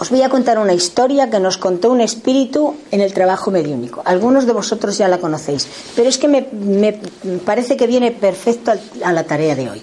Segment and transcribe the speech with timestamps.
[0.00, 4.00] os voy a contar una historia que nos contó un espíritu en el trabajo mediúnico.
[4.06, 6.98] Algunos de vosotros ya la conocéis, pero es que me, me
[7.44, 8.72] parece que viene perfecto
[9.04, 9.82] a la tarea de hoy.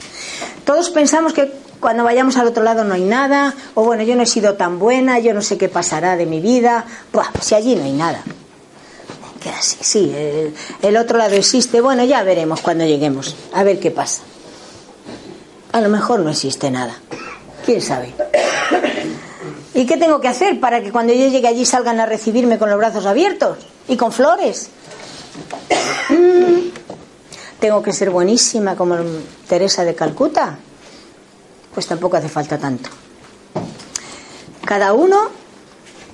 [0.65, 4.23] Todos pensamos que cuando vayamos al otro lado no hay nada, o bueno, yo no
[4.23, 6.85] he sido tan buena, yo no sé qué pasará de mi vida.
[7.13, 8.23] Buah, si allí no hay nada.
[9.39, 11.79] Queda así, sí, el, el otro lado existe.
[11.79, 14.23] Bueno, ya veremos cuando lleguemos, a ver qué pasa.
[15.73, 16.97] A lo mejor no existe nada.
[17.63, 18.15] ¿Quién sabe?
[19.77, 22.67] ¿Y qué tengo que hacer para que cuando yo llegue allí salgan a recibirme con
[22.67, 24.71] los brazos abiertos y con flores?
[26.09, 26.69] Mm,
[27.59, 28.95] ¿Tengo que ser buenísima como
[29.47, 30.57] Teresa de Calcuta?
[31.75, 32.89] Pues tampoco hace falta tanto.
[34.65, 35.29] Cada uno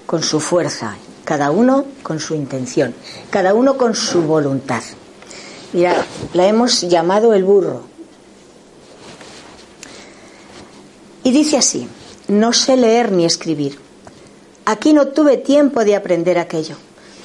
[0.05, 2.93] con su fuerza, cada uno con su intención,
[3.29, 4.83] cada uno con su voluntad.
[5.71, 7.83] Mira, la hemos llamado el burro.
[11.23, 11.87] Y dice así,
[12.27, 13.79] no sé leer ni escribir.
[14.65, 16.77] Aquí no tuve tiempo de aprender aquello.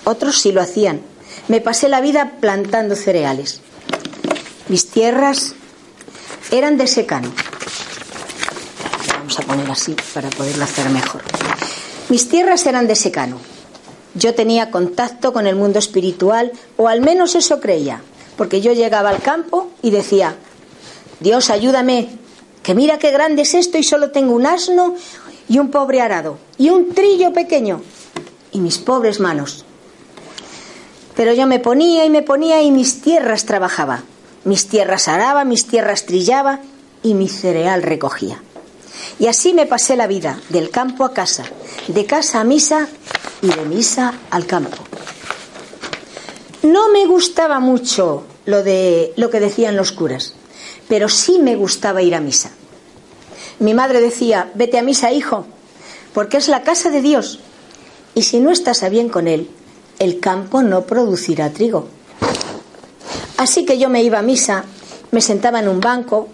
[0.04, 1.00] Otros sí lo hacían.
[1.46, 3.60] Me pasé la vida plantando cereales.
[4.68, 5.54] Mis tierras
[6.50, 7.32] eran de secano.
[9.18, 11.22] Vamos a poner así para poderlo hacer mejor.
[12.08, 13.38] Mis tierras eran de secano.
[14.14, 18.00] Yo tenía contacto con el mundo espiritual, o al menos eso creía,
[18.36, 20.36] porque yo llegaba al campo y decía,
[21.20, 22.08] Dios, ayúdame,
[22.68, 24.94] que mira qué grande es esto y solo tengo un asno
[25.48, 27.80] y un pobre arado y un trillo pequeño
[28.52, 29.64] y mis pobres manos.
[31.16, 34.02] Pero yo me ponía y me ponía y mis tierras trabajaba,
[34.44, 36.60] mis tierras araba, mis tierras trillaba
[37.02, 38.42] y mi cereal recogía.
[39.18, 41.44] Y así me pasé la vida, del campo a casa,
[41.86, 42.86] de casa a misa
[43.40, 44.76] y de misa al campo.
[46.64, 50.34] No me gustaba mucho lo de lo que decían los curas,
[50.86, 52.50] pero sí me gustaba ir a misa.
[53.60, 55.46] Mi madre decía, vete a misa, hijo,
[56.14, 57.40] porque es la casa de Dios.
[58.14, 59.50] Y si no estás a bien con él,
[59.98, 61.88] el campo no producirá trigo.
[63.36, 64.64] Así que yo me iba a misa,
[65.10, 66.28] me sentaba en un banco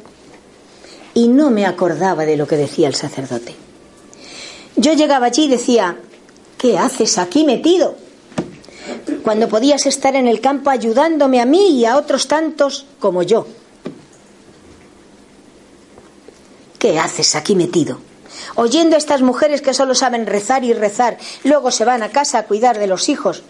[1.15, 3.55] y no me acordaba de lo que decía el sacerdote.
[4.77, 5.97] Yo llegaba allí y decía,
[6.59, 7.97] ¿qué haces aquí metido?
[9.23, 13.47] Cuando podías estar en el campo ayudándome a mí y a otros tantos como yo.
[16.85, 17.99] ¿Qué haces aquí metido?
[18.57, 22.37] Oyendo a estas mujeres que solo saben rezar y rezar, luego se van a casa
[22.37, 23.43] a cuidar de los hijos.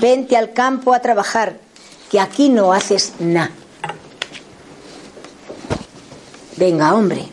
[0.00, 1.58] Vente al campo a trabajar,
[2.10, 3.52] que aquí no haces nada.
[6.56, 7.28] Venga, hombre.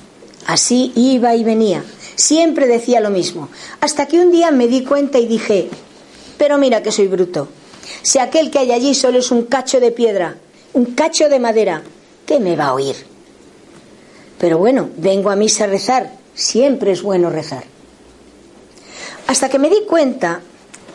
[0.46, 1.84] Así iba y venía.
[2.16, 3.50] Siempre decía lo mismo.
[3.82, 5.72] Hasta que un día me di cuenta y dije,
[6.38, 7.48] pero mira que soy bruto.
[8.04, 10.38] Si aquel que hay allí solo es un cacho de piedra,
[10.74, 11.82] un cacho de madera,
[12.28, 13.17] ¿qué me va a oír?
[14.38, 16.12] Pero bueno, vengo a misa a rezar.
[16.34, 17.64] Siempre es bueno rezar.
[19.28, 20.42] Hasta que me di cuenta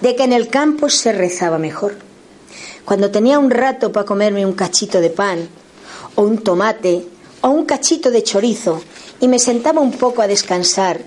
[0.00, 1.97] de que en el campo se rezaba mejor.
[2.84, 5.48] Cuando tenía un rato para comerme un cachito de pan,
[6.16, 7.06] o un tomate,
[7.41, 8.82] o un cachito de chorizo,
[9.20, 11.00] y me sentaba un poco a descansar,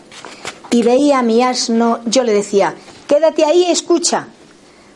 [0.69, 2.75] y veía a mi asno, yo le decía,
[3.07, 4.27] quédate ahí, escucha,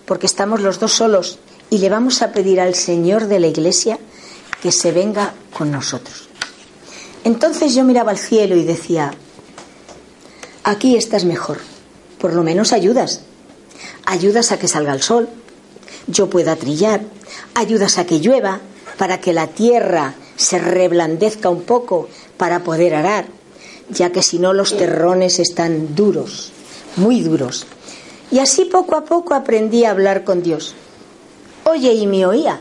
[0.06, 1.40] porque estamos los dos solos,
[1.70, 4.00] y le vamos a pedir al Señor de la iglesia
[4.62, 6.29] que se venga con nosotros.
[7.24, 9.12] Entonces yo miraba al cielo y decía,
[10.64, 11.60] aquí estás mejor,
[12.20, 13.22] por lo menos ayudas.
[14.06, 15.30] Ayudas a que salga el sol,
[16.08, 17.02] yo pueda trillar,
[17.54, 18.60] ayudas a que llueva,
[18.98, 23.28] para que la tierra se reblandezca un poco para poder arar,
[23.90, 26.52] ya que si no los terrones están duros,
[26.98, 27.66] muy duros.
[28.32, 30.76] Y así poco a poco aprendí a hablar con Dios.
[31.64, 32.60] Oye, y me oía.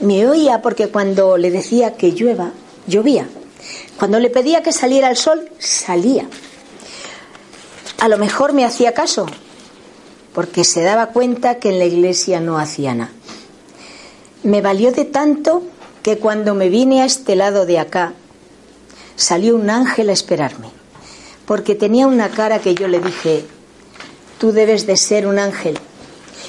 [0.00, 2.52] Me oía porque cuando le decía que llueva,
[2.86, 3.26] llovía.
[3.98, 6.26] Cuando le pedía que saliera el sol, salía.
[8.00, 9.26] A lo mejor me hacía caso,
[10.34, 13.12] porque se daba cuenta que en la iglesia no hacía nada.
[14.42, 15.62] Me valió de tanto
[16.02, 18.12] que cuando me vine a este lado de acá,
[19.16, 20.68] salió un ángel a esperarme,
[21.46, 23.44] porque tenía una cara que yo le dije,
[24.38, 25.78] tú debes de ser un ángel,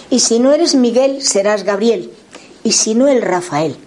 [0.09, 2.12] y si no eres Miguel, serás Gabriel,
[2.63, 3.77] y si no el Rafael,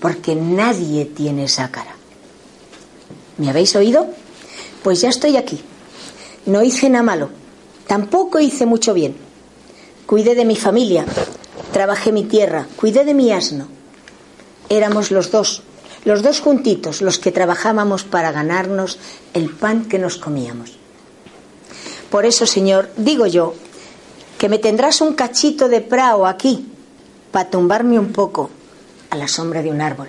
[0.00, 1.97] porque nadie tiene esa cara.
[3.38, 4.08] ¿Me habéis oído?
[4.82, 5.60] Pues ya estoy aquí.
[6.44, 7.30] No hice nada malo,
[7.86, 9.16] tampoco hice mucho bien.
[10.06, 11.04] Cuidé de mi familia,
[11.72, 13.68] trabajé mi tierra, cuidé de mi asno.
[14.68, 15.62] Éramos los dos,
[16.04, 18.98] los dos juntitos, los que trabajábamos para ganarnos
[19.34, 20.72] el pan que nos comíamos.
[22.10, 23.54] Por eso, Señor, digo yo,
[24.38, 26.66] que me tendrás un cachito de prao aquí,
[27.30, 28.50] para tumbarme un poco
[29.10, 30.08] a la sombra de un árbol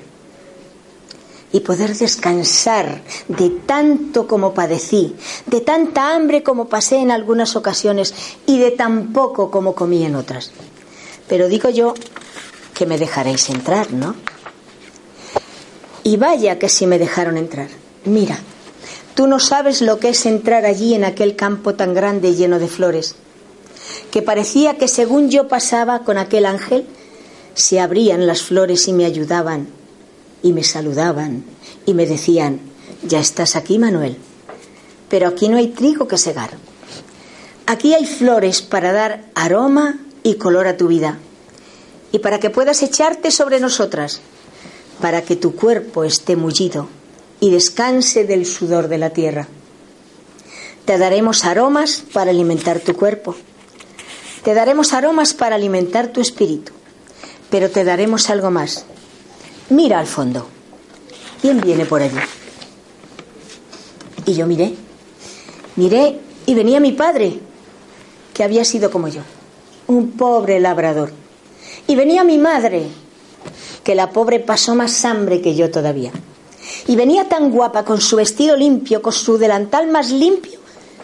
[1.51, 5.15] y poder descansar de tanto como padecí,
[5.47, 8.13] de tanta hambre como pasé en algunas ocasiones
[8.45, 10.51] y de tan poco como comí en otras.
[11.27, 11.93] Pero digo yo
[12.73, 14.15] que me dejaréis entrar, ¿no?
[16.03, 17.67] Y vaya que si me dejaron entrar.
[18.05, 18.39] Mira,
[19.15, 22.59] tú no sabes lo que es entrar allí en aquel campo tan grande y lleno
[22.59, 23.15] de flores,
[24.11, 26.85] que parecía que según yo pasaba con aquel ángel,
[27.53, 29.78] se abrían las flores y me ayudaban
[30.41, 31.43] y me saludaban
[31.85, 32.59] y me decían,
[33.03, 34.17] ya estás aquí, Manuel,
[35.09, 36.51] pero aquí no hay trigo que segar.
[37.65, 41.19] Aquí hay flores para dar aroma y color a tu vida
[42.11, 44.21] y para que puedas echarte sobre nosotras,
[45.01, 46.89] para que tu cuerpo esté mullido
[47.39, 49.47] y descanse del sudor de la tierra.
[50.85, 53.35] Te daremos aromas para alimentar tu cuerpo.
[54.43, 56.71] Te daremos aromas para alimentar tu espíritu.
[57.51, 58.85] Pero te daremos algo más.
[59.69, 60.47] Mira al fondo.
[61.41, 62.17] ¿Quién viene por allí?
[64.25, 64.73] Y yo miré.
[65.75, 67.39] Miré y venía mi padre,
[68.33, 69.21] que había sido como yo,
[69.87, 71.11] un pobre labrador.
[71.87, 72.87] Y venía mi madre,
[73.83, 76.11] que la pobre pasó más hambre que yo todavía.
[76.87, 80.59] Y venía tan guapa con su vestido limpio, con su delantal más limpio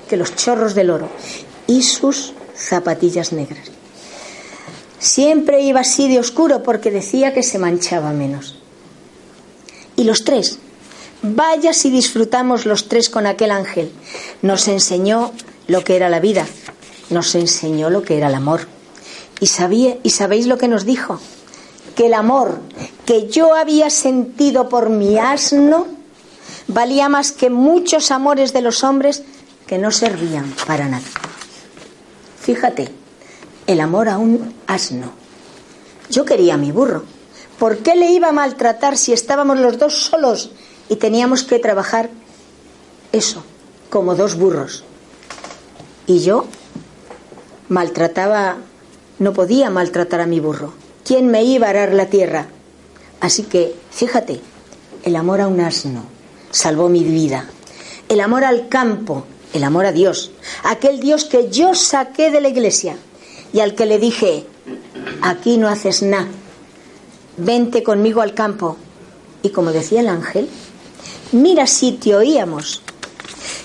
[0.09, 1.09] que los chorros del oro
[1.67, 3.74] y sus zapatillas negras.
[4.99, 8.59] Siempre iba así de oscuro porque decía que se manchaba menos.
[9.95, 10.59] Y los tres,
[11.21, 13.91] vaya si disfrutamos los tres con aquel ángel.
[14.41, 15.31] Nos enseñó
[15.67, 16.45] lo que era la vida,
[17.09, 18.67] nos enseñó lo que era el amor.
[19.39, 21.19] Y, sabía, y sabéis lo que nos dijo,
[21.95, 22.59] que el amor
[23.05, 25.87] que yo había sentido por mi asno
[26.67, 29.23] valía más que muchos amores de los hombres
[29.67, 31.05] que no servían para nada.
[32.41, 32.91] Fíjate,
[33.67, 35.11] el amor a un asno.
[36.09, 37.03] Yo quería a mi burro.
[37.57, 40.51] ¿Por qué le iba a maltratar si estábamos los dos solos
[40.89, 42.09] y teníamos que trabajar
[43.11, 43.43] eso,
[43.89, 44.83] como dos burros?
[46.05, 46.45] Y yo
[47.69, 48.57] maltrataba,
[49.17, 50.73] no podía maltratar a mi burro.
[51.03, 52.47] ¿Quién me iba a arar la tierra?
[53.21, 54.41] Así que, fíjate,
[55.03, 56.03] el amor a un asno
[56.51, 57.49] salvó mi vida.
[58.09, 60.31] El amor al campo, el amor a Dios,
[60.63, 62.97] aquel Dios que yo saqué de la iglesia
[63.55, 64.45] y al que le dije,
[65.21, 66.27] aquí no haces nada,
[67.37, 68.75] vente conmigo al campo.
[69.43, 70.49] Y como decía el ángel,
[71.31, 72.81] mira si te oíamos,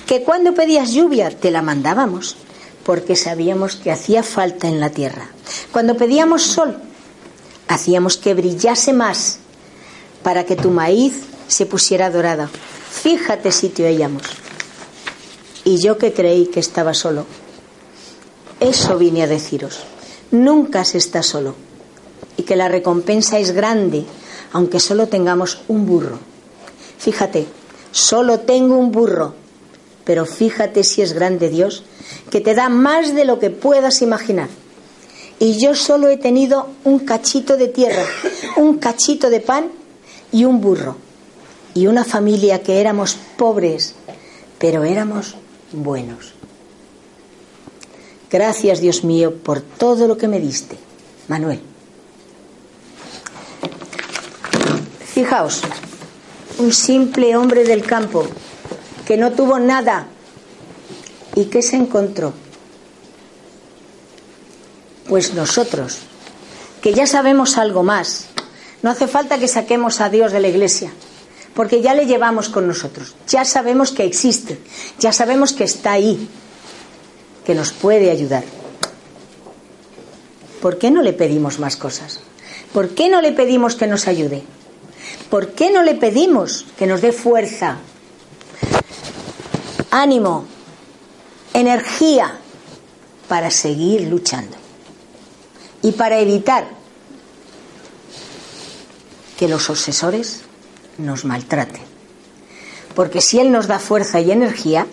[0.07, 2.37] que cuando pedías lluvia te la mandábamos,
[2.85, 5.29] porque sabíamos que hacía falta en la tierra.
[5.73, 6.79] Cuando pedíamos sol,
[7.67, 9.39] hacíamos que brillase más
[10.23, 11.15] para que tu maíz
[11.49, 12.49] se pusiera dorado.
[12.93, 14.23] Fíjate si te oíamos.
[15.65, 17.27] Y yo que creí que estaba solo,
[18.61, 19.81] eso vine a deciros.
[20.31, 21.55] Nunca se está solo.
[22.37, 24.05] Y que la recompensa es grande,
[24.53, 26.19] aunque solo tengamos un burro.
[26.99, 27.47] Fíjate,
[27.91, 29.35] solo tengo un burro.
[30.05, 31.85] Pero fíjate si es grande Dios,
[32.31, 34.49] que te da más de lo que puedas imaginar.
[35.39, 38.05] Y yo solo he tenido un cachito de tierra,
[38.57, 39.69] un cachito de pan
[40.33, 40.97] y un burro.
[41.73, 43.95] Y una familia que éramos pobres,
[44.59, 45.37] pero éramos
[45.73, 46.40] buenos.
[48.31, 50.77] Gracias, Dios mío, por todo lo que me diste.
[51.27, 51.61] Manuel.
[55.05, 55.63] Fijaos,
[56.59, 58.27] un simple hombre del campo
[59.07, 60.07] que no tuvo nada
[61.35, 62.33] y que se encontró.
[65.09, 65.99] Pues nosotros,
[66.81, 68.27] que ya sabemos algo más,
[68.83, 70.93] no hace falta que saquemos a Dios de la iglesia,
[71.55, 74.61] porque ya le llevamos con nosotros, ya sabemos que existe,
[74.99, 76.29] ya sabemos que está ahí,
[77.45, 78.45] que nos puede ayudar.
[80.61, 82.21] ¿Por qué no le pedimos más cosas?
[82.73, 84.43] ¿Por qué no le pedimos que nos ayude?
[85.31, 87.79] ¿Por qué no le pedimos que nos dé fuerza,
[89.91, 90.45] ánimo,
[91.55, 92.39] energía
[93.29, 94.57] para seguir luchando?
[95.83, 96.69] Y para evitar
[99.39, 100.43] que los obsesores
[100.99, 101.83] nos maltraten.
[102.95, 104.87] Porque si Él nos da fuerza y energía,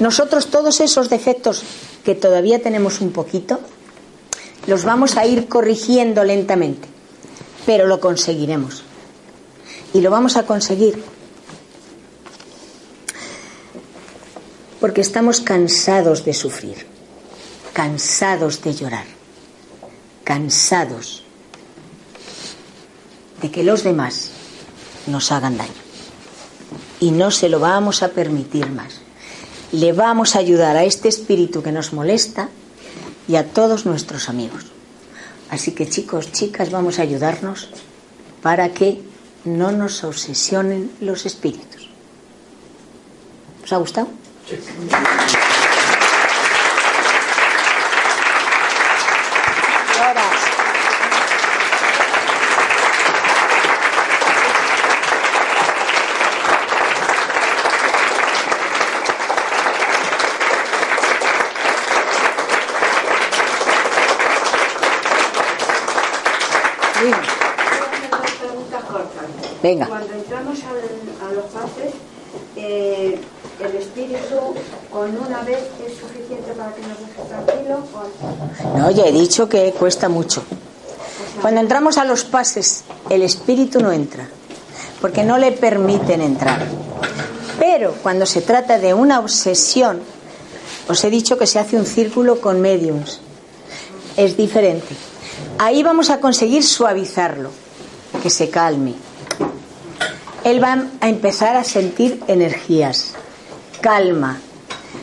[0.00, 1.62] nosotros todos esos defectos
[2.04, 3.60] que todavía tenemos un poquito,
[4.66, 6.88] los vamos a ir corrigiendo lentamente,
[7.66, 8.82] pero lo conseguiremos.
[9.92, 11.02] Y lo vamos a conseguir
[14.80, 16.86] porque estamos cansados de sufrir,
[17.74, 19.04] cansados de llorar,
[20.24, 21.24] cansados
[23.42, 24.30] de que los demás
[25.06, 25.72] nos hagan daño.
[27.00, 29.00] Y no se lo vamos a permitir más.
[29.72, 32.48] Le vamos a ayudar a este espíritu que nos molesta
[33.28, 34.66] y a todos nuestros amigos.
[35.48, 37.70] Así que chicos, chicas, vamos a ayudarnos
[38.42, 39.00] para que
[39.44, 41.88] no nos obsesionen los espíritus.
[43.62, 44.08] ¿Os ha gustado?
[69.62, 69.86] Venga.
[69.86, 71.92] Cuando entramos a los pases,
[72.56, 73.20] eh,
[73.60, 74.54] el espíritu
[74.90, 77.84] con una vez es suficiente para que nos deje tranquilo.
[78.90, 80.42] No, ya he dicho que cuesta mucho.
[81.40, 84.28] Cuando entramos a los pases, el espíritu no entra,
[85.00, 86.66] porque no le permiten entrar.
[87.58, 90.00] Pero cuando se trata de una obsesión,
[90.88, 93.20] os he dicho que se hace un círculo con mediums.
[94.16, 94.96] Es diferente.
[95.58, 97.50] Ahí vamos a conseguir suavizarlo,
[98.22, 98.94] que se calme
[100.44, 103.12] él va a empezar a sentir energías,
[103.80, 104.40] calma,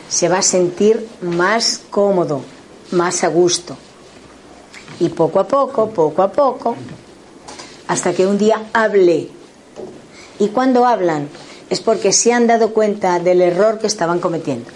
[0.08, 2.42] se va a sentir más cómodo,
[2.92, 3.76] más a gusto.
[5.00, 6.76] Y poco a poco, poco a poco,
[7.86, 9.28] hasta que un día hable.
[10.38, 11.28] Y cuando hablan
[11.70, 14.70] es porque se han dado cuenta del error que estaban cometiendo.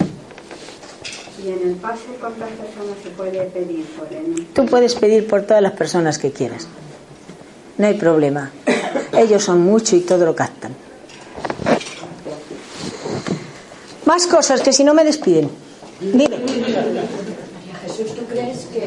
[1.45, 4.47] ¿Y en el pase cuántas personas se puede pedir por él?
[4.53, 6.69] Tú puedes pedir por todas las personas que quieras.
[7.79, 8.53] No hay problema.
[9.13, 10.75] Ellos son mucho y todo lo captan.
[14.05, 15.51] Más cosas que si no me despiden.
[16.01, 16.37] Dime.
[18.33, 18.85] María Jesús, ¿tú crees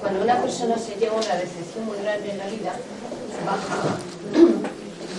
[0.00, 2.72] cuando una persona se lleva una decepción muy grande en la vida,
[3.44, 3.98] baja,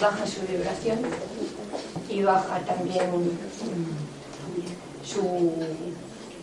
[0.02, 1.00] baja su vibración
[2.10, 3.10] y baja también
[5.06, 5.22] su.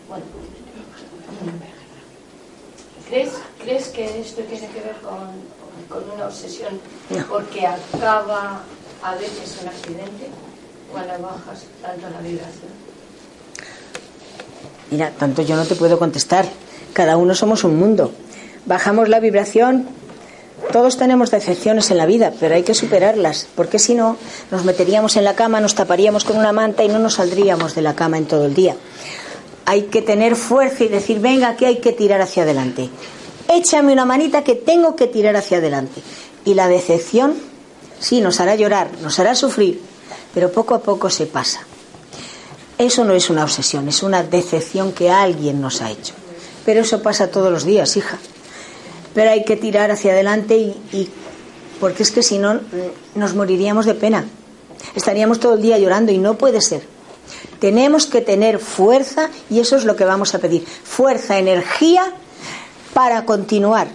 [0.08, 0.24] Bueno,
[3.08, 6.80] ¿crees, ¿Crees que esto tiene que ver con con una obsesión
[7.28, 8.62] porque acaba
[9.02, 10.28] a veces un accidente
[10.92, 12.89] cuando bajas tanto la vibración?
[14.90, 16.46] Mira, tanto yo no te puedo contestar.
[16.92, 18.12] Cada uno somos un mundo.
[18.66, 19.86] Bajamos la vibración.
[20.72, 24.16] Todos tenemos decepciones en la vida, pero hay que superarlas, porque si no,
[24.50, 27.82] nos meteríamos en la cama, nos taparíamos con una manta y no nos saldríamos de
[27.82, 28.76] la cama en todo el día.
[29.64, 32.90] Hay que tener fuerza y decir, venga, que hay que tirar hacia adelante
[33.50, 36.00] échame una manita que tengo que tirar hacia adelante.
[36.44, 37.34] Y la decepción,
[37.98, 39.80] sí, nos hará llorar, nos hará sufrir,
[40.32, 41.60] pero poco a poco se pasa.
[42.80, 46.14] Eso no es una obsesión, es una decepción que alguien nos ha hecho.
[46.64, 48.18] Pero eso pasa todos los días, hija.
[49.12, 51.10] Pero hay que tirar hacia adelante y,
[51.78, 52.58] porque es que si no
[53.14, 54.24] nos moriríamos de pena.
[54.94, 56.82] Estaríamos todo el día llorando y no puede ser.
[57.58, 60.64] Tenemos que tener fuerza y eso es lo que vamos a pedir.
[60.64, 62.14] Fuerza, energía
[62.94, 63.88] para continuar.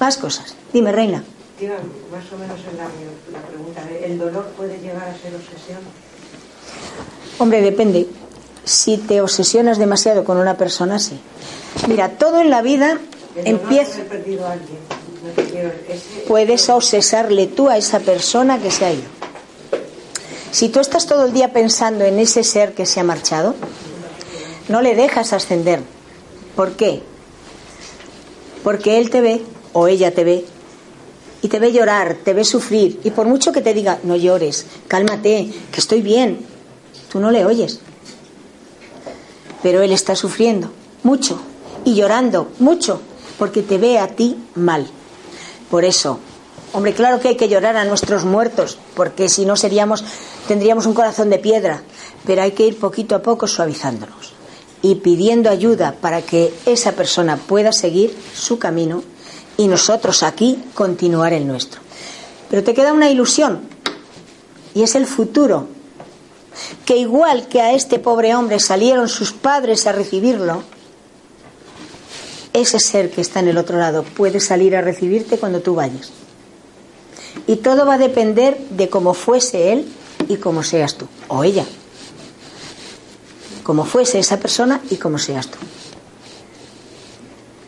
[0.00, 0.54] Más cosas.
[0.72, 1.18] Dime, reina.
[1.18, 3.82] más o menos en la, pregunta.
[4.02, 5.80] ¿El dolor puede llegar a ser obsesión?
[7.40, 8.06] Hombre, depende.
[8.64, 11.18] Si te obsesionas demasiado con una persona, sí.
[11.88, 13.00] Mira, todo en la vida
[13.44, 14.00] empieza.
[16.28, 19.08] Puedes obsesarle tú a esa persona que se ha ido.
[20.52, 23.56] Si tú estás todo el día pensando en ese ser que se ha marchado,
[24.68, 25.80] no le dejas ascender
[26.60, 27.00] ¿Por qué?
[28.62, 29.40] Porque él te ve
[29.72, 30.44] o ella te ve
[31.42, 34.66] y te ve llorar, te ve sufrir y por mucho que te diga, no llores,
[34.88, 36.44] cálmate, que estoy bien,
[37.10, 37.80] tú no le oyes.
[39.62, 40.70] Pero él está sufriendo
[41.02, 41.40] mucho
[41.84, 43.00] y llorando mucho
[43.38, 44.86] porque te ve a ti mal.
[45.70, 46.18] Por eso,
[46.72, 50.04] hombre, claro que hay que llorar a nuestros muertos, porque si no seríamos
[50.48, 51.82] tendríamos un corazón de piedra,
[52.26, 54.32] pero hay que ir poquito a poco suavizándonos
[54.82, 59.02] y pidiendo ayuda para que esa persona pueda seguir su camino
[59.56, 61.80] y nosotros aquí continuar el nuestro.
[62.48, 63.60] Pero te queda una ilusión
[64.74, 65.68] y es el futuro,
[66.84, 70.62] que igual que a este pobre hombre salieron sus padres a recibirlo,
[72.52, 76.10] ese ser que está en el otro lado puede salir a recibirte cuando tú vayas.
[77.46, 79.88] Y todo va a depender de cómo fuese él
[80.28, 81.64] y cómo seas tú, o ella.
[83.62, 85.58] Como fuese esa persona y como seas tú.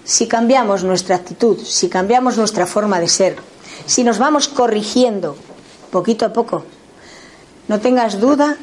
[0.05, 3.37] Si cambiamos nuestra actitud, si cambiamos nuestra forma de ser,
[3.87, 5.37] si nos vamos corrigiendo
[5.91, 6.65] poquito a poco,
[7.69, 8.57] no tengas duda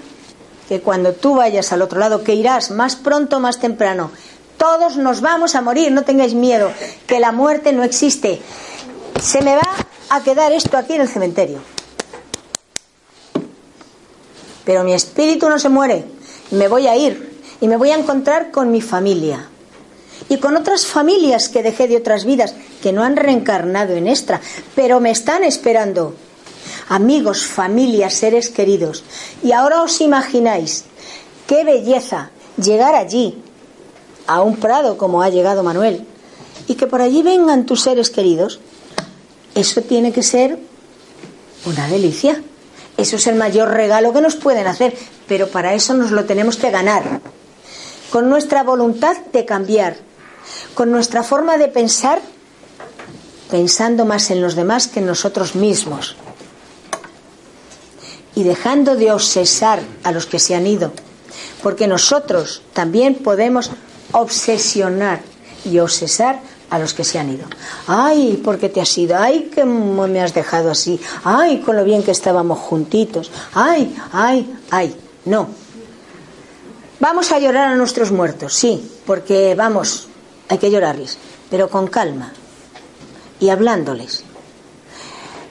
[0.69, 4.11] que cuando tú vayas al otro lado, que irás más pronto más temprano,
[4.55, 6.71] todos nos vamos a morir, no tengáis miedo,
[7.07, 8.39] que la muerte no existe.
[9.19, 9.67] Se me va
[10.11, 11.57] a quedar esto aquí en el cementerio.
[14.63, 16.05] Pero mi espíritu no se muere,
[16.51, 19.49] me voy a ir y me voy a encontrar con mi familia
[20.29, 24.39] y con otras familias que dejé de otras vidas que no han reencarnado en esta,
[24.75, 26.13] pero me están esperando.
[26.89, 29.03] Amigos, familias, seres queridos.
[29.43, 30.85] Y ahora os imagináis
[31.45, 33.37] qué belleza llegar allí,
[34.25, 36.05] a un prado como ha llegado Manuel,
[36.67, 38.59] y que por allí vengan tus seres queridos.
[39.53, 40.57] Eso tiene que ser
[41.65, 42.41] una delicia.
[42.97, 46.57] Eso es el mayor regalo que nos pueden hacer, pero para eso nos lo tenemos
[46.57, 47.21] que ganar.
[48.11, 49.95] Con nuestra voluntad de cambiar,
[50.73, 52.19] con nuestra forma de pensar,
[53.51, 56.15] pensando más en los demás que en nosotros mismos.
[58.39, 60.93] Y dejando de obsesar a los que se han ido,
[61.61, 63.69] porque nosotros también podemos
[64.13, 65.19] obsesionar
[65.65, 67.43] y obsesar a los que se han ido.
[67.85, 69.17] Ay, ¿por qué te has ido?
[69.17, 71.01] Ay, que me has dejado así.
[71.25, 73.29] Ay, con lo bien que estábamos juntitos.
[73.53, 74.95] Ay, ay, ay.
[75.25, 75.49] No.
[77.01, 80.07] Vamos a llorar a nuestros muertos, sí, porque vamos,
[80.47, 81.17] hay que llorarles,
[81.49, 82.31] pero con calma
[83.41, 84.23] y hablándoles.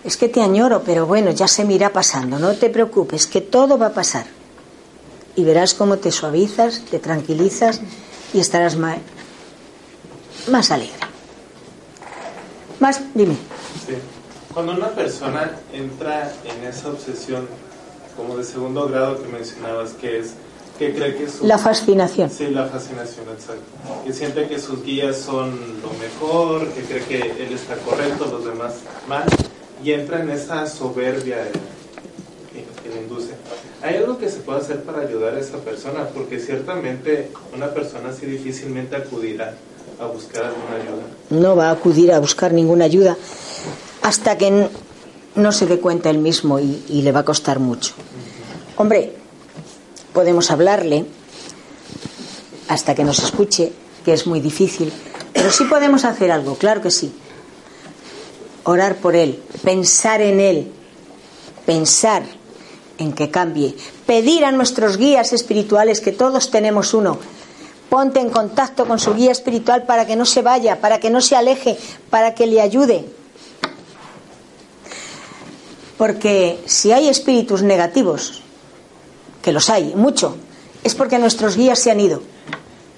[0.09, 3.43] Es que te añoro, pero bueno, ya se me irá pasando, no te preocupes, que
[3.43, 4.25] todo va a pasar.
[5.37, 7.83] Y verás cómo te suavizas, te tranquilizas
[8.33, 8.97] y estarás más,
[10.51, 10.97] más alegre.
[12.81, 13.35] Más, dime.
[13.87, 13.97] Sí.
[14.55, 17.47] Cuando una persona entra en esa obsesión,
[18.17, 20.33] como de segundo grado que mencionabas, que es
[20.79, 22.31] que cree que su, La fascinación.
[22.31, 23.63] Sí, la fascinación, exacto.
[24.07, 25.51] Que siente que sus guías son
[25.83, 28.73] lo mejor, que cree que él está correcto, los demás
[29.07, 29.27] mal,
[29.83, 31.39] y entra en esa soberbia
[32.53, 33.33] que, le induce.
[33.83, 36.09] ¿Hay algo que se puede hacer para ayudar a esa persona?
[36.09, 39.55] Porque ciertamente una persona así difícilmente acudirá
[40.01, 41.03] a buscar alguna ayuda.
[41.31, 43.17] No va a acudir a buscar ninguna ayuda
[44.03, 44.69] hasta que
[45.35, 47.93] no se dé cuenta él mismo y, y le va a costar mucho.
[48.77, 49.13] Hombre,
[50.13, 51.05] podemos hablarle
[52.69, 53.73] hasta que nos escuche,
[54.05, 54.93] que es muy difícil,
[55.33, 57.13] pero sí podemos hacer algo, claro que sí.
[58.69, 60.71] Orar por él, pensar en él,
[61.65, 62.23] pensar
[62.99, 67.17] en que cambie, pedir a nuestros guías espirituales, que todos tenemos uno,
[67.89, 71.23] ponte en contacto con su guía espiritual para que no se vaya, para que no
[71.23, 71.79] se aleje,
[72.11, 73.07] para que le ayude.
[75.97, 78.43] Porque si hay espíritus negativos,
[79.41, 80.37] que los hay, mucho,
[80.85, 82.23] es porque nuestros guías se han ido,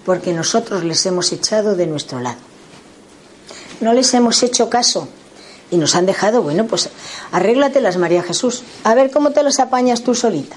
[0.05, 2.39] porque nosotros les hemos echado de nuestro lado.
[3.81, 5.07] No les hemos hecho caso
[5.71, 6.91] y nos han dejado, bueno, pues
[7.33, 10.57] arréglatelas, María Jesús, a ver cómo te las apañas tú solita.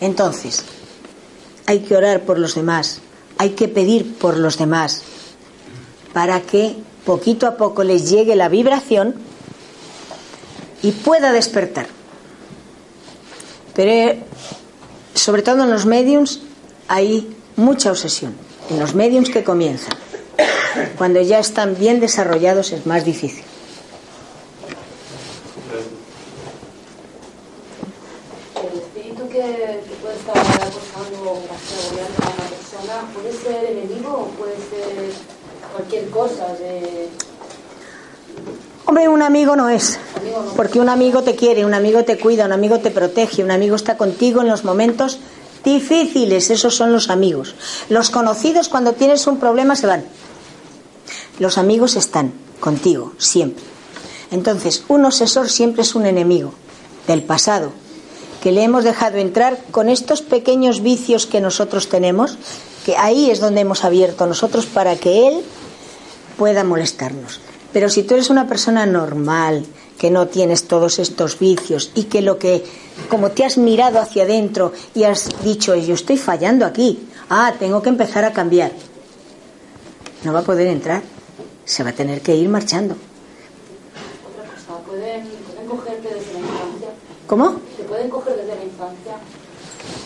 [0.00, 0.64] Entonces,
[1.66, 3.00] hay que orar por los demás,
[3.38, 5.02] hay que pedir por los demás,
[6.12, 9.14] para que poquito a poco les llegue la vibración
[10.82, 11.86] y pueda despertar.
[13.74, 14.22] Pero eh,
[15.14, 16.40] sobre todo en los mediums
[16.88, 18.34] hay mucha obsesión,
[18.70, 19.96] en los mediums que comienzan.
[20.96, 23.44] Cuando ya están bien desarrollados es más difícil.
[28.54, 34.10] El espíritu que, que puede estar acosando o agobiando a una persona puede ser enemigo
[34.12, 35.12] o puede ser
[35.74, 37.08] cualquier cosa de
[38.88, 39.98] Hombre, un amigo no es,
[40.54, 43.74] porque un amigo te quiere, un amigo te cuida, un amigo te protege, un amigo
[43.74, 45.18] está contigo en los momentos
[45.64, 47.56] difíciles, esos son los amigos.
[47.88, 50.04] Los conocidos cuando tienes un problema se van.
[51.38, 53.64] Los amigos están contigo, siempre.
[54.30, 56.52] Entonces, un obsesor siempre es un enemigo
[57.06, 57.72] del pasado,
[58.42, 62.38] que le hemos dejado entrar con estos pequeños vicios que nosotros tenemos,
[62.84, 65.42] que ahí es donde hemos abierto nosotros para que él
[66.36, 67.40] pueda molestarnos.
[67.72, 69.64] Pero si tú eres una persona normal,
[69.98, 72.64] que no tienes todos estos vicios y que lo que,
[73.08, 77.82] como te has mirado hacia adentro y has dicho, yo estoy fallando aquí, ah, tengo
[77.82, 78.72] que empezar a cambiar,
[80.24, 81.02] no va a poder entrar,
[81.66, 82.94] se va a tener que ir marchando.
[82.94, 86.88] Otra cosa, pueden, pueden cogerte desde la infancia,
[87.26, 87.56] ¿Cómo?
[87.76, 89.16] te pueden coger desde la infancia,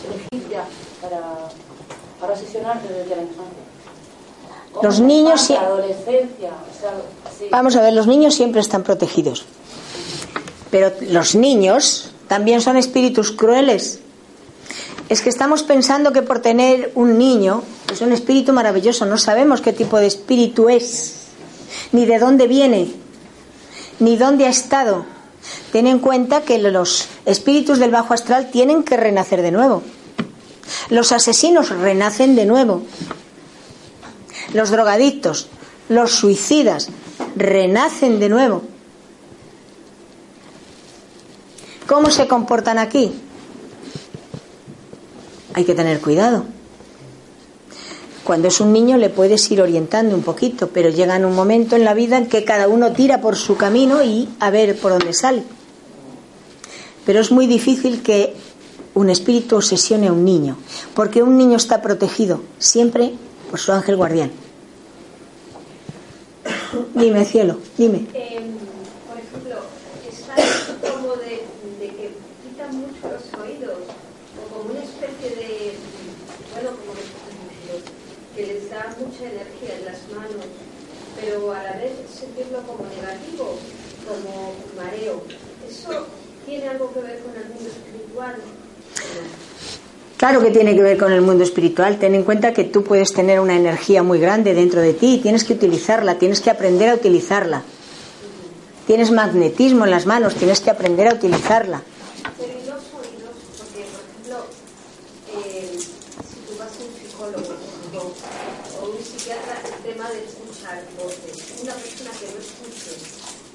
[0.09, 0.51] elegir
[1.01, 1.21] para,
[2.19, 3.63] para sesionarte desde la infancia.
[4.81, 5.49] Los niños...
[5.49, 6.93] La adolescencia, o sea,
[7.37, 7.45] sí.
[7.51, 9.45] Vamos a ver, los niños siempre están protegidos.
[10.71, 13.99] Pero los niños también son espíritus crueles.
[15.09, 19.05] Es que estamos pensando que por tener un niño es un espíritu maravilloso.
[19.05, 21.20] No sabemos qué tipo de espíritu es,
[21.91, 22.91] ni de dónde viene,
[23.99, 25.05] ni dónde ha estado.
[25.71, 29.83] Ten en cuenta que los espíritus del bajo astral tienen que renacer de nuevo.
[30.89, 32.83] Los asesinos renacen de nuevo.
[34.53, 35.47] Los drogadictos,
[35.89, 36.89] los suicidas,
[37.35, 38.63] renacen de nuevo.
[41.87, 43.13] ¿Cómo se comportan aquí?
[45.53, 46.45] Hay que tener cuidado.
[48.23, 51.83] Cuando es un niño le puedes ir orientando un poquito, pero llega un momento en
[51.83, 55.13] la vida en que cada uno tira por su camino y a ver por dónde
[55.13, 55.43] sale.
[57.05, 58.33] Pero es muy difícil que
[58.93, 60.57] un espíritu obsesione a un niño,
[60.93, 63.13] porque un niño está protegido siempre
[63.49, 64.31] por su ángel guardián.
[66.93, 68.05] Dime, cielo, dime.
[68.13, 68.39] Eh,
[69.07, 69.55] por ejemplo,
[70.07, 71.43] está esto como de,
[71.79, 72.11] de que
[72.43, 73.79] quitan mucho los oídos,
[74.37, 75.73] o como una especie de,
[76.53, 77.01] bueno, como de,
[78.35, 80.45] que les da mucha energía en las manos,
[81.19, 83.57] pero a la vez sentirlo como negativo,
[84.07, 85.23] como mareo.
[85.67, 86.07] ¿Eso
[86.45, 88.35] tiene algo que ver con el mundo espiritual?
[90.21, 91.97] Claro que tiene que ver con el mundo espiritual.
[91.97, 95.17] Ten en cuenta que tú puedes tener una energía muy grande dentro de ti y
[95.17, 97.63] tienes que utilizarla, tienes que aprender a utilizarla.
[98.85, 101.81] Tienes magnetismo en las manos, tienes que aprender a utilizarla.
[102.37, 104.45] Pero y los oídos, porque por ejemplo,
[105.33, 107.57] eh, si tú vas a un psicólogo
[107.97, 112.93] o, o un psiquiatra, el tema de escuchar voces, una persona que no escuche,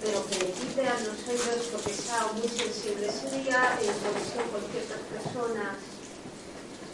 [0.02, 3.06] pero que le quite a los oídos porque está muy sensible
[3.44, 5.76] día, en conexión con ciertas personas,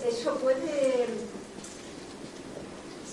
[0.07, 1.07] eso puede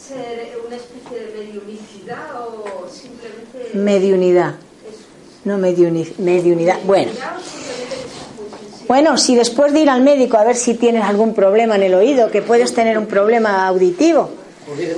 [0.07, 3.71] ser una especie de mediunicidad o simplemente...
[3.73, 4.55] Mediunidad.
[4.87, 5.45] Eso es.
[5.45, 6.77] No mediuni- mediunidad.
[6.85, 7.11] Bueno.
[7.11, 8.85] Mediunidad o simplemente que es muy sensible.
[8.87, 11.93] Bueno, si después de ir al médico a ver si tienes algún problema en el
[11.93, 14.31] oído, que puedes tener un problema auditivo,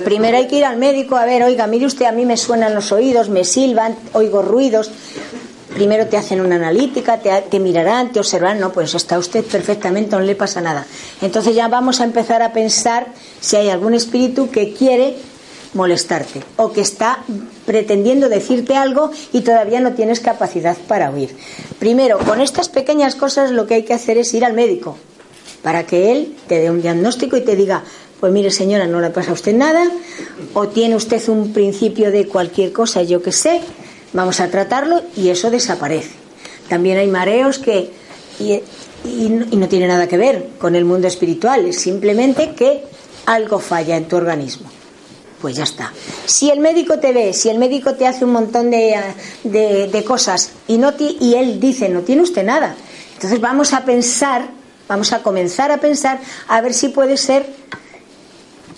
[0.06, 2.74] primero hay que ir al médico a ver, oiga, mire usted, a mí me suenan
[2.76, 4.92] los oídos, me silban, oigo ruidos.
[5.74, 10.22] Primero te hacen una analítica, te, mirarán, te observarán, no, pues está usted perfectamente, no
[10.22, 10.86] le pasa nada.
[11.22, 13.08] Entonces ya vamos a empezar a pensar
[13.40, 15.16] si hay algún espíritu que quiere
[15.74, 17.20] molestarte o que está
[17.66, 21.36] pretendiendo decirte algo y todavía no tienes capacidad para oír.
[21.80, 24.98] Primero, con estas pequeñas cosas lo que hay que hacer es ir al médico
[25.64, 27.84] para que él te dé un diagnóstico y te diga,
[28.20, 29.90] pues mire señora, no le pasa a usted nada
[30.54, 33.62] o tiene usted un principio de cualquier cosa, yo que sé,
[34.14, 36.12] vamos a tratarlo y eso desaparece.
[36.70, 37.92] También hay mareos que
[38.40, 38.54] y,
[39.06, 42.84] y no- tiene nada que ver con el mundo espiritual, es simplemente que
[43.26, 44.70] algo falla en tu organismo
[45.42, 45.92] pues ya está.
[46.28, 48.96] Si el médico te ve, si el médico te hace un montón de,
[49.44, 52.76] de- de cosas y, no ti- y él dice, no tiene usted nada,
[53.16, 54.50] entonces vamos a pensar,
[54.88, 57.44] vamos a comenzar a pensar a ver si puede ser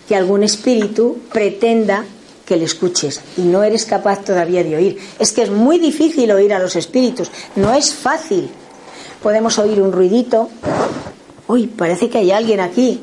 [0.07, 2.05] que algún espíritu pretenda
[2.45, 4.99] que le escuches y no eres capaz todavía de oír.
[5.19, 8.49] Es que es muy difícil oír a los espíritus, no es fácil.
[9.21, 10.49] Podemos oír un ruidito.
[11.47, 12.99] Uy, parece que hay alguien aquí.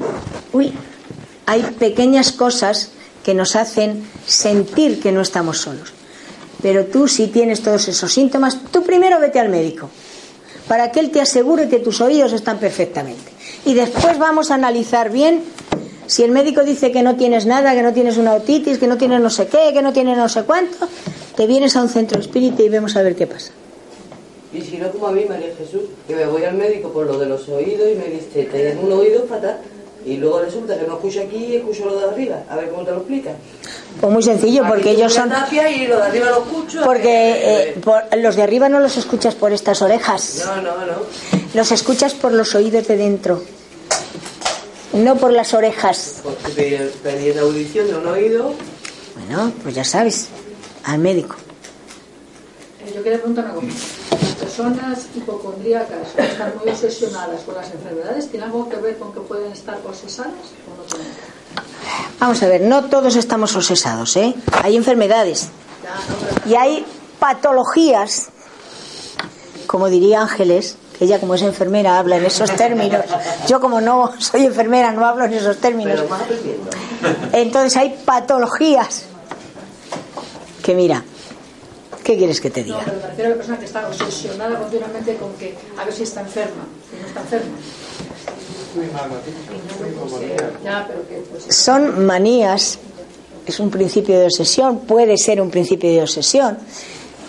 [0.53, 0.73] Uy,
[1.47, 2.91] hay pequeñas cosas
[3.25, 5.93] que nos hacen sentir que no estamos solos.
[6.63, 9.89] Pero tú, si tienes todos esos síntomas, tú primero vete al médico,
[10.69, 13.33] para que él te asegure que tus oídos están perfectamente.
[13.65, 15.43] Y después vamos a analizar bien
[16.11, 18.97] si el médico dice que no tienes nada, que no tienes una otitis, que no
[18.99, 20.89] tienes no sé qué, que no tienes no sé cuánto,
[21.37, 23.53] te vienes a un centro espírita y vemos a ver qué pasa.
[24.53, 27.17] Y si no, como a mí, María Jesús, que me voy al médico por lo
[27.19, 29.59] de los oídos y me dice, tengo un oído fatal.
[30.05, 32.43] Y luego resulta que no escucho aquí y escucho lo de arriba.
[32.49, 33.35] A ver cómo te lo explicas.
[34.01, 35.31] Pues muy sencillo, porque ellos son...
[35.53, 36.81] y de arriba lo escucho.
[36.83, 40.93] Porque eh, por- los de arriba no los escuchas por estas orejas, No, no, no.
[41.55, 43.43] los escuchas por los oídos de dentro,
[44.93, 46.21] no por las orejas.
[46.23, 48.55] Porque pedí, pedí una audición de un oído.
[49.15, 50.29] Bueno, pues ya sabes,
[50.85, 51.37] al médico.
[52.85, 53.67] Eh, Yo quería preguntar una cosa.
[54.21, 59.13] Las personas hipocondríacas o están muy obsesionadas con las enfermedades, ¿tiene algo que ver con
[59.13, 61.13] que pueden estar obsesadas o no tienen?
[62.19, 64.35] Vamos a ver, no todos estamos obsesados, ¿eh?
[64.63, 65.49] Hay enfermedades
[66.47, 66.85] y hay
[67.19, 68.29] patologías,
[69.67, 73.05] como diría Ángeles, ella como es enfermera habla en esos términos.
[73.49, 76.01] Yo como no soy enfermera no hablo en esos términos.
[77.33, 79.05] Entonces hay patologías
[80.63, 81.03] que mira,
[82.05, 82.81] ¿qué quieres que te No, diga?
[82.85, 86.03] pero me refiero a la persona que está obsesionada continuamente con que a ver si
[86.03, 87.57] está enferma, si no está enferma.
[90.65, 92.79] Ya, pero que Son manías
[93.47, 96.59] es un principio de obsesión, puede ser un principio de obsesión.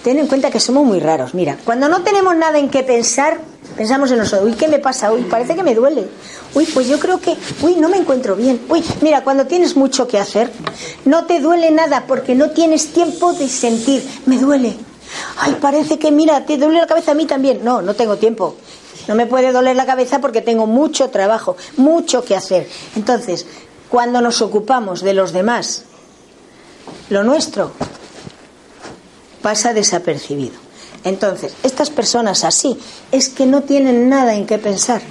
[0.03, 1.34] Ten en cuenta que somos muy raros.
[1.34, 3.39] Mira, cuando no tenemos nada en qué pensar,
[3.75, 4.49] pensamos en nosotros.
[4.49, 5.12] Uy, ¿qué me pasa?
[5.12, 6.07] Uy, parece que me duele.
[6.53, 8.62] Uy, pues yo creo que, uy, no me encuentro bien.
[8.69, 10.51] Uy, mira, cuando tienes mucho que hacer,
[11.05, 14.07] no te duele nada porque no tienes tiempo de sentir.
[14.25, 14.75] Me duele.
[15.38, 17.63] Ay, parece que, mira, te duele la cabeza a mí también.
[17.63, 18.55] No, no tengo tiempo.
[19.07, 22.69] No me puede doler la cabeza porque tengo mucho trabajo, mucho que hacer.
[22.95, 23.45] Entonces,
[23.89, 25.84] cuando nos ocupamos de los demás,
[27.10, 27.71] lo nuestro
[29.41, 30.70] pasa desapercibido.
[31.03, 32.77] Entonces, estas personas así
[33.11, 35.01] es que no tienen nada en qué pensar.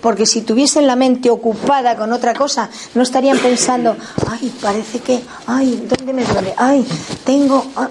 [0.00, 3.96] Porque si tuviesen la mente ocupada con otra cosa, no estarían pensando,
[4.30, 6.54] ay, parece que, ay, ¿dónde me duele?
[6.56, 6.86] Ay,
[7.24, 7.64] tengo...
[7.76, 7.88] ah".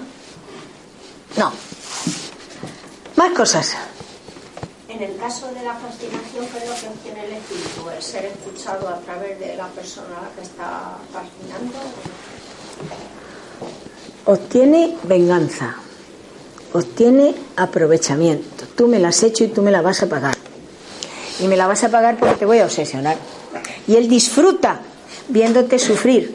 [1.36, 1.52] No.
[3.16, 3.74] Más cosas.
[4.88, 7.90] En el caso de la fascinación, ¿qué es lo que obtiene el espíritu?
[7.90, 11.78] El ser escuchado a través de la persona a la que está fascinando.
[14.26, 15.74] Obtiene venganza,
[16.74, 18.66] obtiene aprovechamiento.
[18.76, 20.36] Tú me la has hecho y tú me la vas a pagar.
[21.40, 23.16] Y me la vas a pagar porque te voy a obsesionar.
[23.86, 24.82] Y él disfruta
[25.28, 26.34] viéndote sufrir,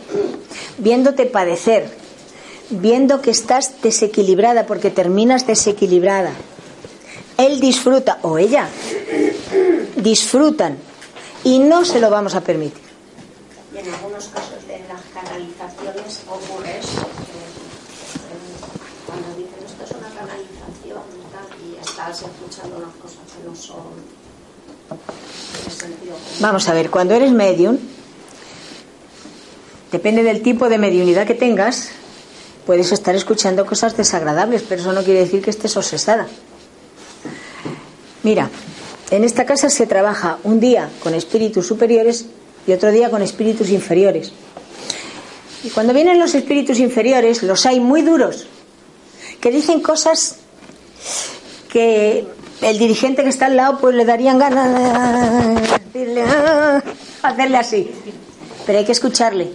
[0.79, 1.89] viéndote padecer,
[2.71, 6.31] viendo que estás desequilibrada porque terminas desequilibrada.
[7.37, 8.67] Él disfruta, o ella,
[9.95, 10.77] disfrutan
[11.43, 12.83] y no se lo vamos a permitir.
[13.73, 17.05] Y en algunos casos las canalizaciones ocurre eso.
[17.05, 17.55] que, eh,
[19.05, 21.77] Cuando dicen esto es una canalización y tal, y
[22.17, 24.19] escuchando unas cosas que no son.
[26.39, 27.77] Vamos a ver, cuando eres medium,
[29.91, 31.89] depende del tipo de mediunidad que tengas,
[32.65, 36.27] puedes estar escuchando cosas desagradables, pero eso no quiere decir que estés obsesada.
[38.23, 38.49] Mira,
[39.11, 42.25] en esta casa se trabaja un día con espíritus superiores
[42.67, 44.31] y otro día con espíritus inferiores.
[45.63, 48.47] Y cuando vienen los espíritus inferiores, los hay muy duros,
[49.41, 50.37] que dicen cosas
[51.71, 52.25] que
[52.61, 56.83] el dirigente que está al lado pues le darían ganas de decirle, "Ah",
[57.23, 57.91] hacerle así.
[58.65, 59.47] Pero hay que escucharle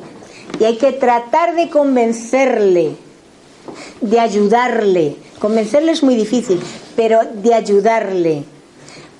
[0.59, 2.97] y hay que tratar de convencerle,
[4.01, 5.17] de ayudarle.
[5.39, 6.61] Convencerle es muy difícil,
[6.97, 8.45] pero de ayudarle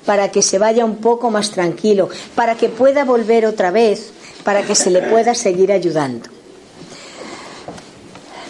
[0.05, 4.11] para que se vaya un poco más tranquilo, para que pueda volver otra vez,
[4.43, 6.34] para que se le pueda seguir ayudando.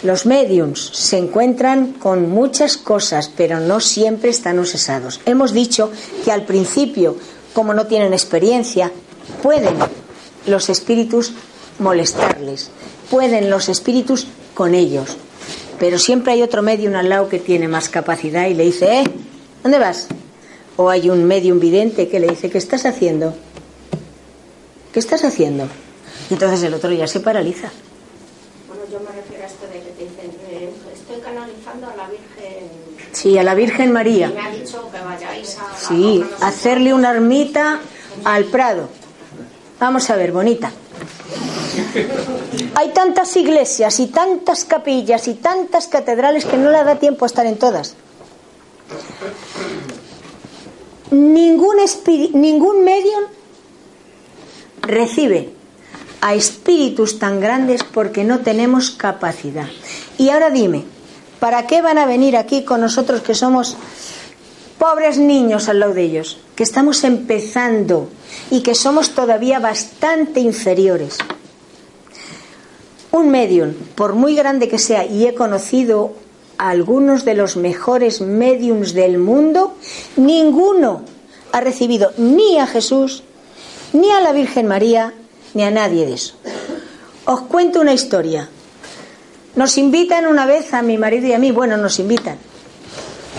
[0.02, 5.20] Los mediums se encuentran con muchas cosas, pero no siempre están obsesados.
[5.26, 5.90] Hemos dicho
[6.24, 7.16] que al principio,
[7.54, 8.92] como no tienen experiencia,
[9.42, 9.76] pueden
[10.46, 11.32] los espíritus
[11.78, 12.70] molestarles,
[13.10, 15.16] pueden los espíritus con ellos,
[15.78, 19.04] pero siempre hay otro medium al lado que tiene más capacidad y le dice, ¿eh?
[19.62, 20.08] ¿Dónde vas?
[20.76, 23.34] O hay un medium vidente que le dice, ¿qué estás haciendo?
[24.92, 25.68] ¿Qué estás haciendo?
[26.30, 27.70] Entonces el otro ya se paraliza.
[28.68, 32.08] Bueno, yo me refiero a esto de que te dicen, eh, estoy canalizando a la
[32.08, 32.70] Virgen.
[33.26, 34.32] Sí, a la Virgen María.
[35.76, 37.80] Sí, hacerle una ermita
[38.22, 38.88] al Prado.
[39.80, 40.70] Vamos a ver, bonita.
[42.76, 47.26] Hay tantas iglesias y tantas capillas y tantas catedrales que no le da tiempo a
[47.26, 47.96] estar en todas.
[51.10, 51.78] Ningún,
[52.34, 53.24] ningún medium
[54.82, 55.50] recibe
[56.20, 59.66] a espíritus tan grandes porque no tenemos capacidad.
[60.16, 60.84] Y ahora dime,
[61.40, 63.76] ¿para qué van a venir aquí con nosotros que somos
[64.78, 66.38] pobres niños al lado de ellos?
[66.54, 68.08] Que estamos empezando
[68.50, 71.18] y que somos todavía bastante inferiores.
[73.12, 76.12] Un medium, por muy grande que sea, y he conocido
[76.58, 79.74] a algunos de los mejores mediums del mundo,
[80.16, 81.02] ninguno
[81.52, 83.22] ha recibido ni a Jesús,
[83.92, 85.14] ni a la Virgen María,
[85.54, 86.34] ni a nadie de eso.
[87.24, 88.48] Os cuento una historia.
[89.56, 92.36] Nos invitan una vez a mi marido y a mí, bueno, nos invitan.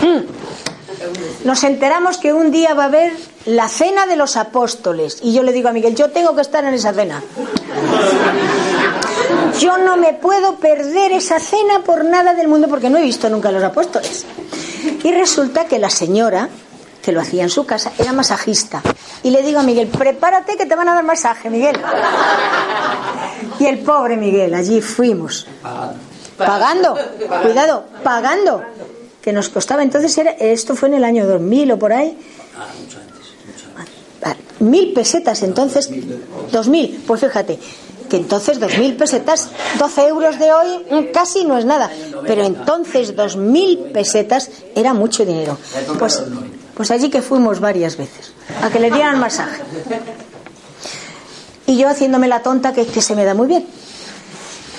[0.02, 1.46] Mm.
[1.46, 3.12] Nos enteramos que un día va a haber
[3.46, 5.18] la cena de los apóstoles.
[5.22, 7.22] Y yo le digo a Miguel, yo tengo que estar en esa cena.
[9.60, 13.30] Yo no me puedo perder esa cena por nada del mundo porque no he visto
[13.30, 14.26] nunca a los apóstoles.
[15.02, 16.48] Y resulta que la señora,
[17.02, 18.82] que lo hacía en su casa, era masajista.
[19.22, 21.80] Y le digo a Miguel, prepárate que te van a dar masaje, Miguel.
[23.58, 25.46] Y el pobre Miguel, allí fuimos.
[26.38, 26.96] Pagando,
[27.42, 28.62] cuidado, pagando.
[29.20, 32.16] Que nos costaba, entonces era, esto fue en el año 2000 o por ahí.
[32.56, 32.68] Ah,
[34.60, 35.88] Mil pesetas, entonces,
[36.50, 37.60] dos mil, pues fíjate,
[38.10, 41.90] que entonces dos mil pesetas, 12 euros de hoy mm, casi no es nada,
[42.26, 45.56] pero entonces dos mil pesetas era mucho dinero.
[45.98, 46.24] Pues,
[46.74, 49.62] pues allí que fuimos varias veces, a que le dieran masaje.
[51.66, 53.64] Y yo haciéndome la tonta que, que se me da muy bien.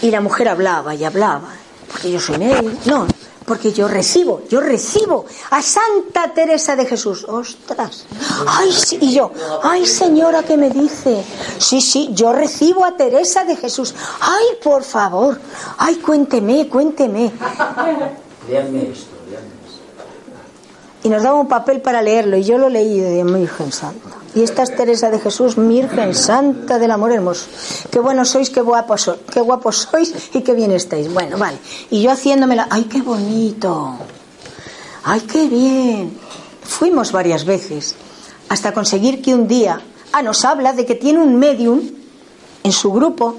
[0.02, 1.50] Y la mujer hablaba y hablaba,
[1.92, 2.72] porque yo soy médico.
[2.86, 3.08] No,
[3.50, 7.26] porque yo recibo, yo recibo a Santa Teresa de Jesús.
[7.28, 8.06] Ostras.
[8.46, 9.32] Ay, sí, y yo,
[9.64, 11.26] ay señora, ¿qué me dice?
[11.58, 13.96] Sí, sí, yo recibo a Teresa de Jesús.
[14.22, 15.42] Ay, por favor.
[15.80, 17.32] Ay, cuénteme, cuénteme.
[18.48, 19.82] Léanme esto, léanme esto.
[21.02, 24.19] Y nos daba un papel para leerlo y yo lo leí de Virgen Santa.
[24.40, 27.48] Y esta es Teresa de Jesús, Virgen Santa del Amor Hermoso.
[27.92, 29.42] Qué buenos sois, qué guapos, sois, qué
[29.74, 31.14] sois y qué bien estáis.
[31.14, 31.58] Bueno, vale.
[31.90, 33.98] Y yo haciéndomela, ay, qué bonito.
[35.04, 36.18] Ay, qué bien.
[36.64, 37.96] Fuimos varias veces
[38.48, 39.82] hasta conseguir que un día,
[40.14, 41.82] ah, nos habla de que tiene un medium
[42.64, 43.36] en su grupo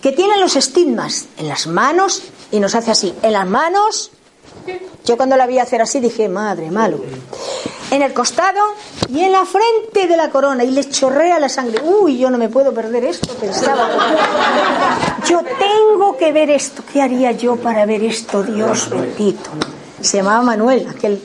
[0.00, 4.10] que tiene los estigmas en las manos y nos hace así, en las manos.
[5.04, 7.02] Yo cuando la vi hacer así dije, madre, malo
[7.94, 8.60] en el costado
[9.08, 11.80] y en la frente de la corona y le chorrea la sangre.
[11.82, 13.88] Uy, yo no me puedo perder esto, pensaba.
[15.28, 16.82] Yo tengo que ver esto.
[16.92, 19.50] ¿Qué haría yo para ver esto, Dios bendito?
[20.00, 21.22] Se llamaba Manuel, aquel.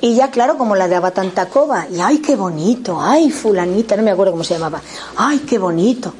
[0.00, 1.86] Y ya, claro, como la de tanta coba.
[1.90, 3.00] Y ay, qué bonito.
[3.00, 4.80] Ay, fulanita, no me acuerdo cómo se llamaba.
[5.16, 6.14] Ay, qué bonito.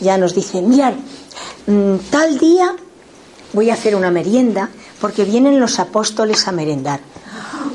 [0.00, 0.92] Ya nos dice, mirad,
[1.66, 2.76] mm, tal día
[3.54, 4.68] voy a hacer una merienda
[5.00, 7.00] porque vienen los apóstoles a merendar.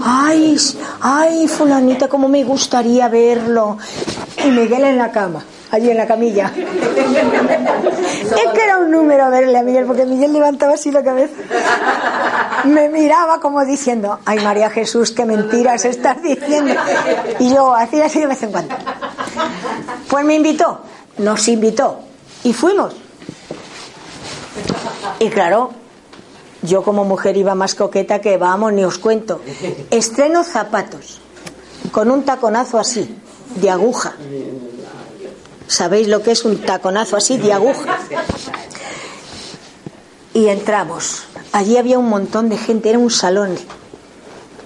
[0.03, 0.57] Ay,
[1.01, 3.77] ay, fulanita, cómo me gustaría verlo.
[4.43, 6.51] Y Miguel en la cama, allí en la camilla.
[8.21, 11.33] Es que era un número verle a Miguel, porque Miguel levantaba así la cabeza.
[12.65, 16.75] Me miraba como diciendo, ay María Jesús, qué mentiras estás diciendo.
[17.39, 18.75] Y yo hacía así de vez en cuando.
[20.09, 20.81] Pues me invitó,
[21.17, 21.99] nos invitó,
[22.43, 22.95] y fuimos.
[25.19, 25.71] Y claro,
[26.61, 29.41] yo como mujer iba más coqueta que vamos, ni os cuento.
[29.89, 31.19] Estreno zapatos
[31.91, 33.15] con un taconazo así,
[33.55, 34.13] de aguja.
[35.67, 37.97] ¿Sabéis lo que es un taconazo así, de aguja?
[40.33, 41.23] Y entramos.
[41.51, 43.57] Allí había un montón de gente, era un salón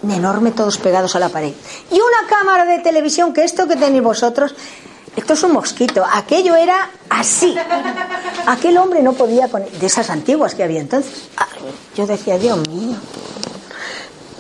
[0.04, 1.54] enorme, todos pegados a la pared.
[1.92, 4.54] Y una cámara de televisión, que esto que tenéis vosotros,
[5.16, 6.04] esto es un mosquito.
[6.12, 7.56] Aquello era así.
[8.46, 9.72] Aquel hombre no podía poner.
[9.72, 11.30] De esas antiguas que había entonces.
[11.96, 12.98] Yo decía, Dios mío,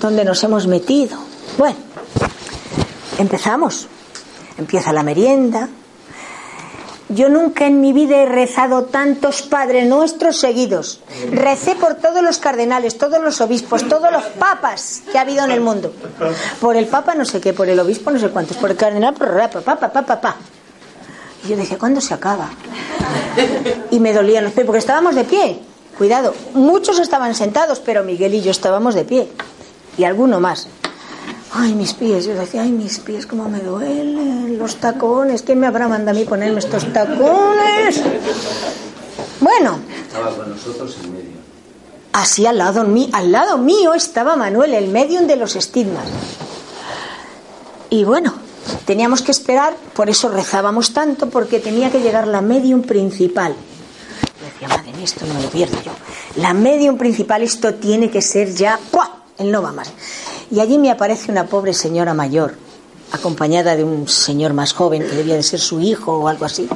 [0.02, 1.18] ¿dónde nos hemos metido?
[1.58, 1.78] Bueno,
[3.18, 3.88] empezamos.
[4.58, 5.70] Empieza la merienda.
[7.08, 11.02] Yo nunca en mi vida he rezado tantos Padres Nuestros seguidos.
[11.32, 15.52] Recé por todos los cardenales, todos los obispos, todos los papas que ha habido en
[15.52, 15.94] el mundo.
[16.60, 19.14] Por el papa no sé qué, por el obispo no sé cuántos, por el cardenal,
[19.14, 20.36] por el papa, papa, papa.
[21.46, 22.50] Y yo decía, ¿cuándo se acaba?
[23.92, 25.60] Y me dolían los pies, porque estábamos de pie.
[25.98, 29.30] Cuidado, muchos estaban sentados, pero Miguel y yo estábamos de pie.
[29.98, 30.68] Y alguno más.
[31.54, 32.26] Ay, mis pies.
[32.26, 34.58] Yo decía, ay, mis pies, cómo me duelen.
[34.58, 35.42] Los tacones.
[35.42, 38.02] ¿Quién me habrá mandado a mí ponerme estos tacones?
[39.40, 39.80] Bueno.
[40.08, 41.36] Estaba con nosotros en medio.
[42.12, 46.06] Así al lado, al lado mío estaba Manuel, el medium de los estigmas.
[47.90, 48.34] Y bueno,
[48.86, 53.54] Teníamos que esperar, por eso rezábamos tanto, porque tenía que llegar la medium principal.
[54.40, 55.92] Yo decía, madre mía, esto no lo pierdo yo.
[56.38, 59.24] La medium principal, esto tiene que ser ya, ¡pua!
[59.38, 59.92] Él no va más.
[60.52, 62.56] Y allí me aparece una pobre señora mayor,
[63.12, 66.68] acompañada de un señor más joven, que debía de ser su hijo o algo así.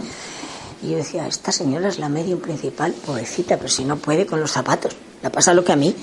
[0.82, 4.40] Y yo decía, esta señora es la medium principal, pobrecita, pero si no puede con
[4.40, 4.96] los zapatos.
[5.22, 5.94] La pasa lo que a mí.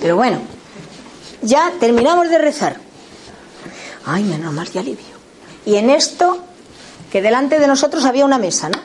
[0.00, 0.38] Pero bueno,
[1.42, 2.76] ya terminamos de rezar.
[4.04, 5.14] Ay, menos mal de alivio.
[5.66, 6.38] Y en esto,
[7.10, 8.78] que delante de nosotros había una mesa, ¿no?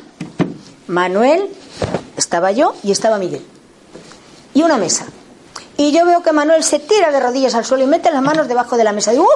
[0.87, 1.49] Manuel,
[2.17, 3.45] estaba yo y estaba Miguel.
[4.53, 5.05] Y una mesa.
[5.77, 8.47] Y yo veo que Manuel se tira de rodillas al suelo y mete las manos
[8.47, 9.13] debajo de la mesa.
[9.13, 9.27] Y ¡uh!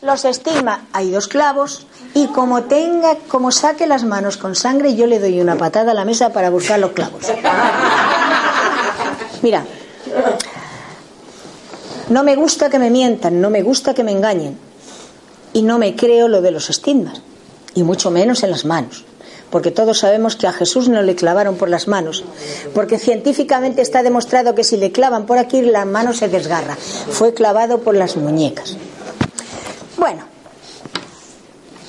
[0.00, 0.86] los estima.
[0.92, 5.40] Hay dos clavos y como tenga, como saque las manos con sangre, yo le doy
[5.40, 7.22] una patada a la mesa para buscar los clavos.
[9.42, 9.64] Mira,
[12.08, 14.71] no me gusta que me mientan, no me gusta que me engañen
[15.52, 17.22] y no me creo lo de los estigmas,
[17.74, 19.04] y mucho menos en las manos,
[19.50, 22.24] porque todos sabemos que a Jesús no le clavaron por las manos,
[22.74, 27.34] porque científicamente está demostrado que si le clavan por aquí la mano se desgarra, fue
[27.34, 28.76] clavado por las muñecas.
[29.96, 30.24] Bueno,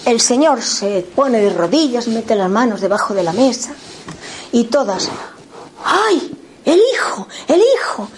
[0.06, 3.74] el Señor se pone de rodillas, mete las manos debajo de la mesa
[4.52, 5.10] y todas,
[5.84, 6.32] ¡ay!
[6.66, 8.10] El hijo, el hijo.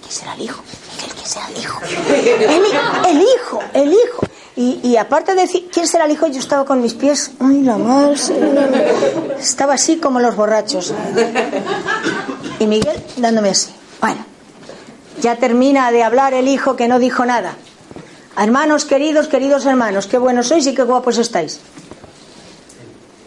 [0.00, 0.62] ¿quién será el hijo?
[0.98, 1.80] ¿Quién será el hijo?
[3.08, 4.20] el hijo, el hijo.
[4.56, 6.28] Y, aparte de decir, ¿quién será el hijo?
[6.28, 8.30] Yo estaba con mis pies, ay, la más.
[9.40, 10.94] Estaba así como los borrachos.
[12.60, 13.72] Y Miguel dándome así.
[14.00, 14.24] Bueno,
[15.20, 17.56] ya termina de hablar el hijo que no dijo nada.
[18.36, 21.60] Hermanos queridos, queridos hermanos, qué buenos sois y qué guapos estáis.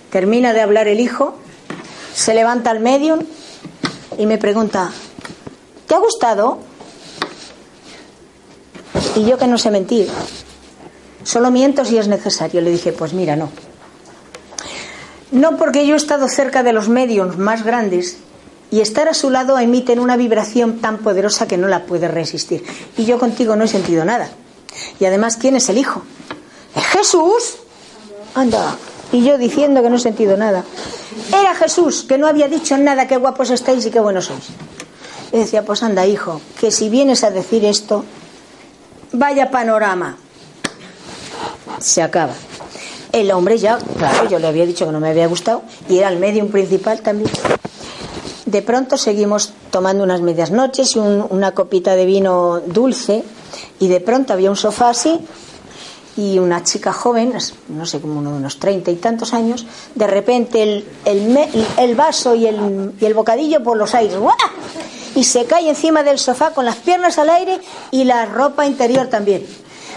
[0.10, 1.36] Termina de hablar el hijo,
[2.14, 3.20] se levanta al medium
[4.18, 4.92] y me pregunta,
[5.88, 6.60] ¿te ha gustado?
[9.16, 10.10] Y yo que no sé mentir,
[11.28, 12.62] solo miento si es necesario.
[12.62, 13.50] Le dije, pues mira, no.
[15.32, 18.18] No porque yo he estado cerca de los medios más grandes
[18.72, 22.64] y estar a su lado emiten una vibración tan poderosa que no la puede resistir.
[22.98, 24.30] Y yo contigo no he sentido nada.
[25.02, 26.02] Y además, ¿quién es el hijo?
[26.76, 27.58] ¿Es Jesús?
[28.34, 28.78] Anda.
[29.12, 30.64] Y yo diciendo que no he sentido nada.
[31.30, 34.48] Era Jesús, que no había dicho nada, qué guapos estáis y qué buenos sois.
[35.34, 38.06] Y decía, pues anda, hijo, que si vienes a decir esto,
[39.12, 40.18] vaya panorama.
[41.80, 42.34] Se acaba.
[43.12, 46.10] El hombre ya, claro, yo le había dicho que no me había gustado y era
[46.10, 47.30] el medium principal también.
[48.46, 53.24] De pronto seguimos tomando unas medias noches y un- una copita de vino dulce
[53.80, 55.20] y de pronto había un sofá así
[56.16, 57.34] y una chica joven,
[57.70, 59.66] no sé, como uno de unos treinta y tantos años,
[59.96, 64.16] de repente el, el, vaso y el, y el bocadillo por los aires,
[65.16, 67.60] y se cae encima del sofá con las piernas al aire
[67.92, 69.46] y la ropa interior también.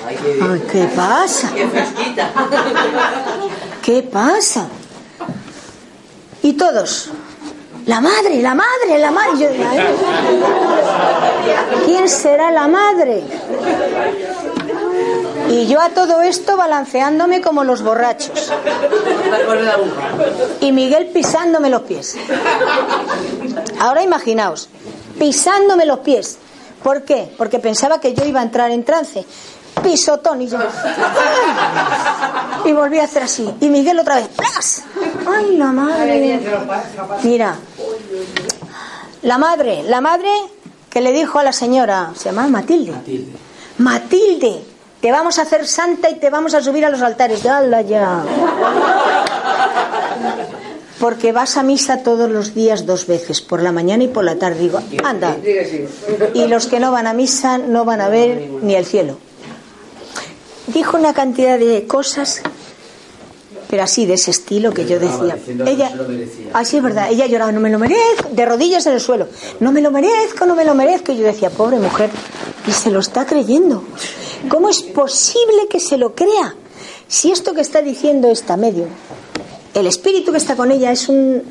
[0.07, 0.51] Ay, qué bien.
[0.53, 1.51] Ay, ¿qué pasa?
[1.55, 2.31] Qué fresquita.
[3.83, 4.67] ¿Qué pasa?
[6.43, 7.11] Y todos,
[7.87, 9.31] la madre, la madre, la madre.
[9.37, 9.81] Y yo digo, "Ay,
[11.87, 13.23] ¿Quién será la madre?
[15.51, 18.53] Y yo a todo esto balanceándome como los borrachos.
[20.61, 22.17] Y Miguel pisándome los pies.
[23.81, 24.69] Ahora imaginaos,
[25.19, 26.39] pisándome los pies.
[26.85, 27.31] ¿Por qué?
[27.37, 29.25] Porque pensaba que yo iba a entrar en trance.
[29.83, 30.59] Pisotón y yo.
[30.59, 30.67] ¡ay!
[32.71, 33.49] Y volví a hacer así.
[33.61, 34.29] Y Miguel otra vez.
[34.29, 34.83] ¡Plas!
[35.27, 36.41] ¡Ay, la madre!
[37.23, 37.57] Mira.
[39.23, 40.31] La madre, la madre
[40.89, 42.93] que le dijo a la señora, se llamaba Matilde.
[42.93, 43.33] Matilde.
[43.79, 44.65] Matilde,
[45.01, 47.45] te vamos a hacer santa y te vamos a subir a los altares.
[47.47, 48.23] ¡Hala ya!
[50.99, 54.37] Porque vas a misa todos los días dos veces, por la mañana y por la
[54.37, 54.61] tarde.
[54.61, 55.37] Digo, anda.
[56.35, 59.17] Y los que no van a misa no van a ver ni el cielo.
[60.73, 62.43] Dijo una cantidad de cosas,
[63.69, 65.37] pero así, de ese estilo que yo decía.
[65.67, 65.93] Ella,
[66.53, 69.29] así es verdad, ella lloraba, no me lo merezco, de rodillas en el suelo.
[69.59, 71.13] No me lo merezco, no me lo merezco.
[71.13, 72.11] Y yo decía, pobre mujer,
[72.67, 73.85] y se lo está creyendo.
[74.49, 76.55] ¿Cómo es posible que se lo crea?
[77.09, 78.87] Si esto que está diciendo esta medio,
[79.75, 81.43] el espíritu que está con ella es un,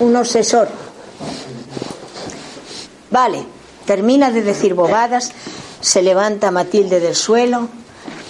[0.00, 0.68] un obsesor.
[3.10, 3.44] Vale,
[3.86, 5.32] termina de decir bobadas,
[5.80, 7.68] se levanta Matilde del suelo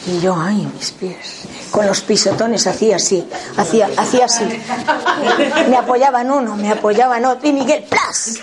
[0.07, 1.43] y yo, ay, mis pies.
[1.71, 3.27] Con los pisotones hacía así,
[3.57, 4.45] hacía, hacía así.
[5.69, 7.49] Me apoyaba en uno, me apoyaba en otro.
[7.49, 8.39] Y Miguel, ¡plas!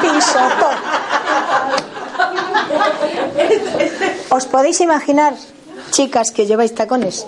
[0.00, 0.76] Pisotón.
[4.28, 5.34] ¿Os podéis imaginar,
[5.90, 7.26] chicas que lleváis tacones?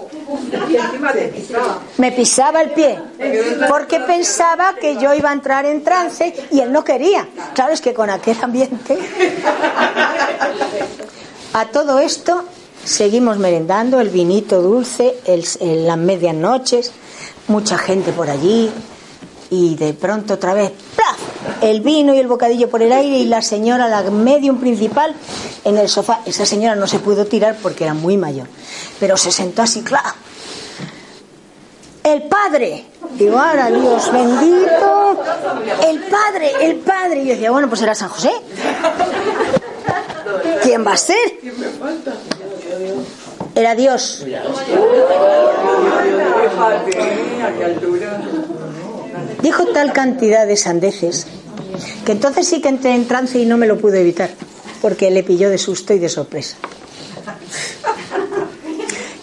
[1.99, 2.99] Me pisaba el pie
[3.69, 7.29] porque pensaba que yo iba a entrar en trance y él no quería.
[7.55, 8.97] Claro, es que con aquel ambiente.
[11.53, 12.45] A todo esto
[12.85, 15.45] seguimos merendando el vinito dulce, el,
[15.87, 16.93] las medias noches,
[17.49, 18.71] mucha gente por allí
[19.51, 21.19] y de pronto otra vez ¡plaf!
[21.61, 25.15] el vino y el bocadillo por el aire y la señora, la medium principal,
[25.65, 26.21] en el sofá.
[26.27, 28.49] Esa señora no se pudo tirar porque era muy mayor,
[28.99, 30.15] pero se sentó así, ¡claro!
[32.03, 32.85] El padre.
[33.17, 35.23] Digo, ahora Dios bendito.
[35.87, 37.23] El padre, el padre.
[37.23, 38.33] Y yo decía, bueno, pues era San José.
[40.63, 41.17] ¿Quién va a ser?
[43.55, 44.25] Era Dios.
[49.43, 51.27] Dijo tal cantidad de sandeces
[52.05, 54.31] que entonces sí que entré en trance y no me lo pude evitar,
[54.81, 56.57] porque le pilló de susto y de sorpresa.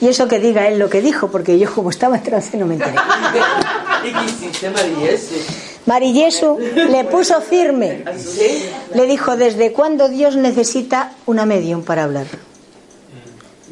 [0.01, 2.65] Y eso que diga él lo que dijo, porque yo como estaba en trance no
[2.65, 2.95] me enteré.
[4.03, 4.71] ¿Y qué hiciste,
[6.89, 8.03] le puso firme.
[8.93, 12.27] Le dijo, ¿desde cuándo Dios necesita una medium para hablar?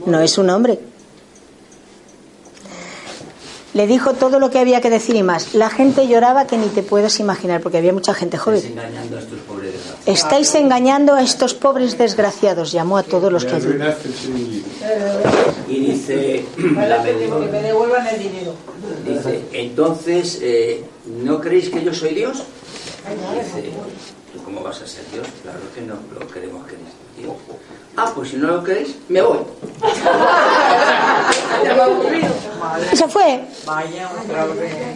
[0.05, 0.79] No es un hombre.
[3.73, 5.53] Le dijo todo lo que había que decir y más.
[5.53, 8.71] La gente lloraba que ni te puedes imaginar, porque había mucha gente Estáis joven.
[8.71, 10.07] engañando a estos pobres desgraciados.
[10.19, 14.63] Estáis engañando a estos pobres desgraciados, llamó a todos los que allí.
[15.67, 16.45] Y dice,
[16.75, 18.53] la Que me devuelvan el dinero.
[19.05, 20.83] dice, entonces, eh,
[21.23, 22.37] ¿no creéis que yo soy Dios?
[22.37, 23.69] Dice,
[24.33, 25.27] ¿tú cómo vas a ser Dios?
[25.43, 26.77] Claro que no lo queremos que
[27.21, 27.33] Dios.
[27.99, 29.39] Ah, pues si no lo queréis, me voy.
[32.93, 33.41] Se fue.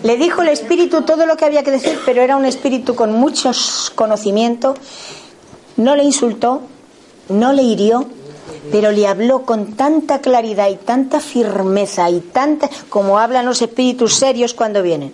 [0.03, 3.13] Le dijo el espíritu todo lo que había que decir, pero era un espíritu con
[3.13, 3.49] mucho
[3.95, 4.75] conocimiento.
[5.77, 6.61] No le insultó,
[7.29, 8.05] no le hirió,
[8.71, 14.13] pero le habló con tanta claridad y tanta firmeza y tanta como hablan los espíritus
[14.13, 15.11] serios cuando vienen.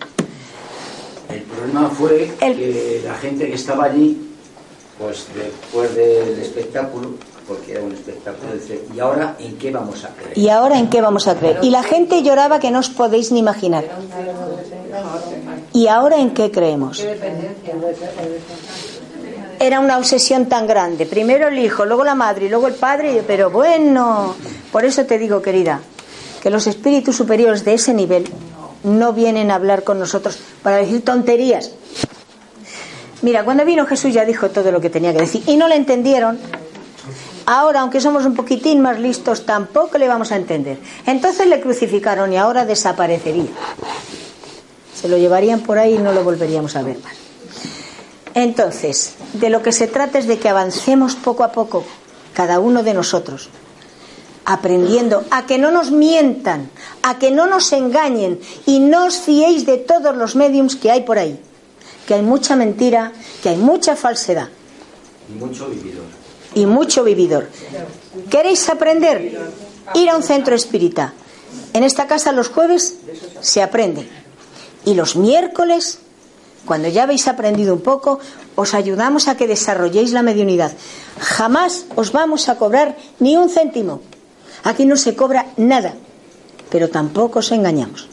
[1.30, 4.30] El problema fue que la gente que estaba allí,
[4.98, 7.14] pues después del espectáculo,
[7.48, 7.96] porque era un.
[8.92, 11.58] ¿Y ahora en qué vamos a creer?
[11.62, 13.84] Y la gente lloraba que no os podéis ni imaginar.
[15.72, 17.04] ¿Y ahora en qué creemos?
[19.58, 21.06] Era una obsesión tan grande.
[21.06, 23.24] Primero el hijo, luego la madre y luego el padre.
[23.26, 24.36] Pero bueno,
[24.70, 25.80] por eso te digo, querida,
[26.42, 28.28] que los espíritus superiores de ese nivel
[28.84, 31.72] no vienen a hablar con nosotros para decir tonterías.
[33.22, 35.74] Mira, cuando vino Jesús ya dijo todo lo que tenía que decir y no le
[35.74, 36.38] entendieron.
[37.50, 40.78] Ahora, aunque somos un poquitín más listos, tampoco le vamos a entender.
[41.06, 43.48] Entonces le crucificaron y ahora desaparecería.
[44.94, 47.14] Se lo llevarían por ahí y no lo volveríamos a ver más.
[48.34, 51.86] Entonces, de lo que se trata es de que avancemos poco a poco,
[52.34, 53.48] cada uno de nosotros,
[54.44, 56.68] aprendiendo a que no nos mientan,
[57.00, 61.00] a que no nos engañen y no os fiéis de todos los mediums que hay
[61.00, 61.40] por ahí,
[62.06, 64.50] que hay mucha mentira, que hay mucha falsedad.
[65.34, 66.27] Y mucho vividor.
[66.58, 67.48] Y mucho vividor.
[68.30, 69.38] ¿Queréis aprender?
[69.94, 71.12] Ir a un centro espírita.
[71.72, 72.96] En esta casa los jueves
[73.40, 74.08] se aprende.
[74.84, 76.00] Y los miércoles,
[76.66, 78.18] cuando ya habéis aprendido un poco,
[78.56, 80.72] os ayudamos a que desarrolléis la mediunidad.
[81.20, 84.00] Jamás os vamos a cobrar ni un céntimo.
[84.64, 85.94] Aquí no se cobra nada,
[86.70, 88.08] pero tampoco os engañamos.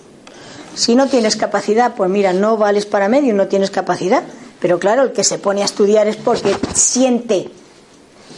[0.75, 4.21] Si no tienes capacidad, pues mira, no vales para medio, no tienes capacidad.
[4.59, 7.49] Pero claro, el que se pone a estudiar es porque siente,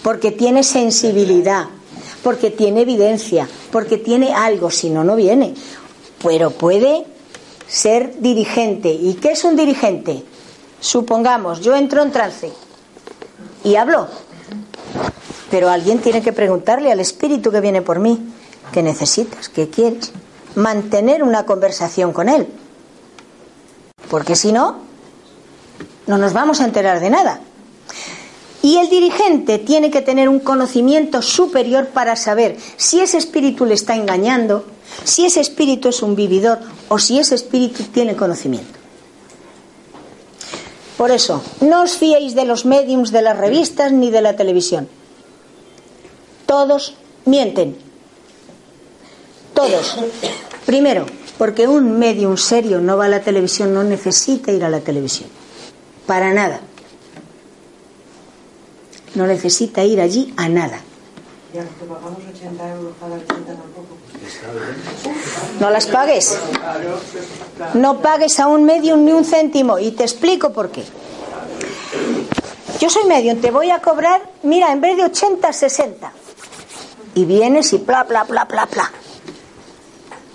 [0.04, 1.66] porque tiene sensibilidad,
[2.24, 5.54] porque tiene evidencia, porque tiene algo, si no, no viene.
[6.24, 7.06] Pero puede
[7.68, 8.90] ser dirigente.
[8.90, 10.24] ¿Y qué es un dirigente?
[10.80, 12.52] Supongamos, yo entro en trance
[13.64, 14.08] y hablo.
[15.50, 18.20] Pero alguien tiene que preguntarle al espíritu que viene por mí,
[18.72, 19.50] ¿qué necesitas?
[19.50, 20.12] ¿Qué quieres?
[20.56, 22.48] Mantener una conversación con él.
[24.10, 24.78] Porque si no,
[26.06, 27.42] no nos vamos a enterar de nada.
[28.62, 33.76] Y el dirigente tiene que tener un conocimiento superior para saber si ese espíritu le
[33.76, 34.66] está engañando,
[35.04, 38.78] si ese espíritu es un vividor o si ese espíritu tiene conocimiento.
[40.98, 44.90] Por eso, no os fiéis de los mediums de las revistas ni de la televisión.
[46.48, 46.96] Todos
[47.26, 47.78] mienten.
[49.54, 49.96] Todos.
[50.66, 51.06] Primero,
[51.38, 55.30] porque un medium serio no va a la televisión, no necesita ir a la televisión.
[56.08, 56.62] Para nada.
[59.18, 60.80] No necesita ir allí a nada.
[61.52, 63.98] Y a los que pagamos 80 euros cada visita tampoco.
[65.60, 66.38] No las pagues.
[67.74, 69.80] No pagues a un medium ni un céntimo.
[69.80, 70.84] Y te explico por qué.
[72.80, 76.12] Yo soy medium, te voy a cobrar, mira, en vez de 80, 60.
[77.16, 78.92] Y vienes y bla, bla, bla, bla, bla.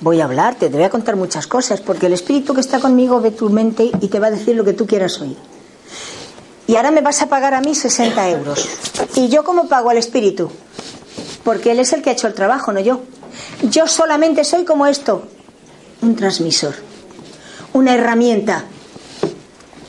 [0.01, 3.21] Voy a hablarte, te voy a contar muchas cosas, porque el espíritu que está conmigo
[3.21, 5.37] ve tu mente y te va a decir lo que tú quieras oír.
[6.67, 8.69] Y ahora me vas a pagar a mí 60 euros.
[9.17, 10.51] ¿Y yo cómo pago al espíritu?
[11.45, 13.01] Porque él es el que ha hecho el trabajo, no yo.
[13.63, 15.25] Yo solamente soy como esto,
[16.03, 16.75] un transmisor,
[17.73, 18.65] una herramienta.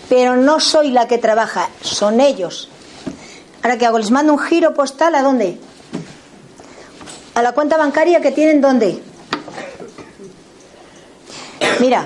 [0.10, 2.70] Pero no soy la que trabaja, son ellos.
[3.62, 5.58] Ahora que hago, les mando un giro postal a dónde?
[7.36, 9.02] A la cuenta bancaria que tienen dónde?
[11.80, 12.06] Mira,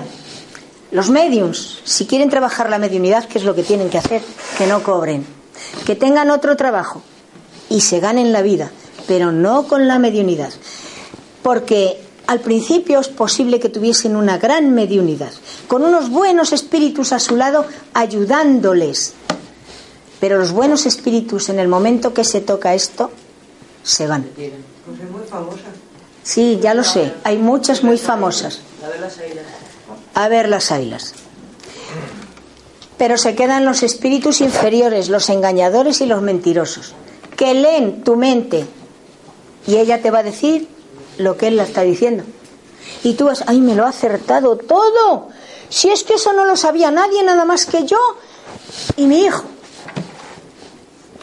[0.90, 4.22] los mediums, si quieren trabajar la mediunidad, ¿qué es lo que tienen que hacer?
[4.56, 5.26] Que no cobren,
[5.84, 7.02] que tengan otro trabajo
[7.68, 8.70] y se ganen la vida,
[9.06, 10.52] pero no con la mediunidad.
[11.42, 15.32] Porque al principio es posible que tuviesen una gran mediunidad,
[15.66, 19.14] con unos buenos espíritus a su lado ayudándoles.
[20.20, 23.10] Pero los buenos espíritus, en el momento que se toca esto,
[23.82, 24.24] se van.
[24.34, 25.64] Pues es muy famosa.
[26.24, 27.12] Sí, ya lo sé.
[27.24, 28.60] Hay muchas muy famosas.
[28.82, 29.44] La de las águilas.
[30.18, 31.14] A ver las ailas.
[32.96, 36.92] Pero se quedan los espíritus inferiores, los engañadores y los mentirosos,
[37.36, 38.66] que leen tu mente
[39.68, 40.66] y ella te va a decir
[41.18, 42.24] lo que él la está diciendo.
[43.04, 45.28] Y tú vas, ay, me lo ha acertado todo.
[45.68, 48.00] Si es que eso no lo sabía nadie, nada más que yo
[48.96, 49.44] y mi hijo.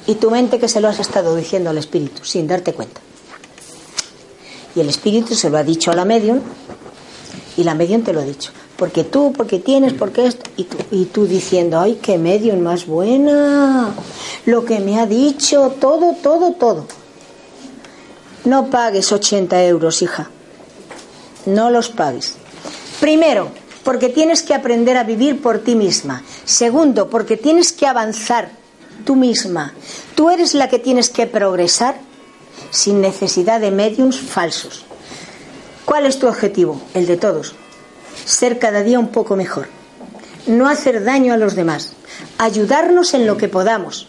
[0.08, 3.02] Y tu mente que se lo has estado diciendo al espíritu, sin darte cuenta.
[4.74, 6.40] Y el espíritu se lo ha dicho a la medium
[7.58, 8.54] y la medium te lo ha dicho.
[8.78, 10.50] Porque tú, porque tienes, porque esto.
[10.58, 13.94] Y tú, y tú diciendo, ay, qué medium más buena.
[14.46, 16.86] Lo que me ha dicho, todo, todo, todo.
[18.44, 20.30] No pagues 80 euros, hija.
[21.46, 22.36] No los pagues.
[23.00, 23.50] Primero,
[23.84, 26.24] porque tienes que aprender a vivir por ti misma.
[26.44, 28.52] Segundo, porque tienes que avanzar
[29.06, 29.74] tú misma.
[30.16, 31.96] Tú eres la que tienes que progresar
[32.72, 34.86] sin necesidad de mediums falsos.
[35.86, 36.82] ¿Cuál es tu objetivo?
[36.94, 37.56] El de todos.
[38.24, 39.68] Ser cada día un poco mejor.
[40.48, 41.94] no hacer daño a los demás,
[42.38, 44.08] ayudarnos en lo que podamos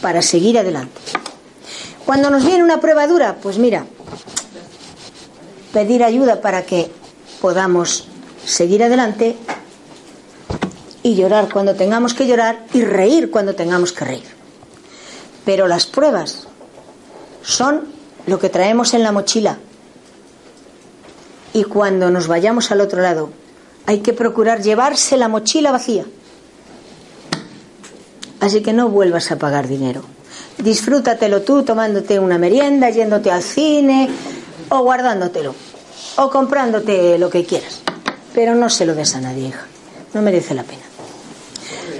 [0.00, 1.00] para seguir adelante.
[2.04, 3.86] Cuando nos viene una prueba dura, pues mira,
[5.72, 6.90] pedir ayuda para que
[7.40, 8.08] podamos
[8.44, 9.36] seguir adelante
[11.02, 14.24] y llorar cuando tengamos que llorar y reír cuando tengamos que reír.
[15.44, 16.48] Pero las pruebas
[17.42, 17.88] son
[18.26, 19.58] lo que traemos en la mochila.
[21.58, 23.30] Y cuando nos vayamos al otro lado,
[23.84, 26.04] hay que procurar llevarse la mochila vacía.
[28.38, 30.02] Así que no vuelvas a pagar dinero.
[30.58, 34.08] Disfrútatelo tú tomándote una merienda, yéndote al cine
[34.68, 35.52] o guardándotelo
[36.18, 37.80] o comprándote lo que quieras.
[38.32, 39.66] Pero no se lo des a nadie, hija.
[40.14, 40.84] No merece la pena.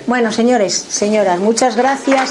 [0.06, 2.30] Bueno, señores, señoras, muchas gracias.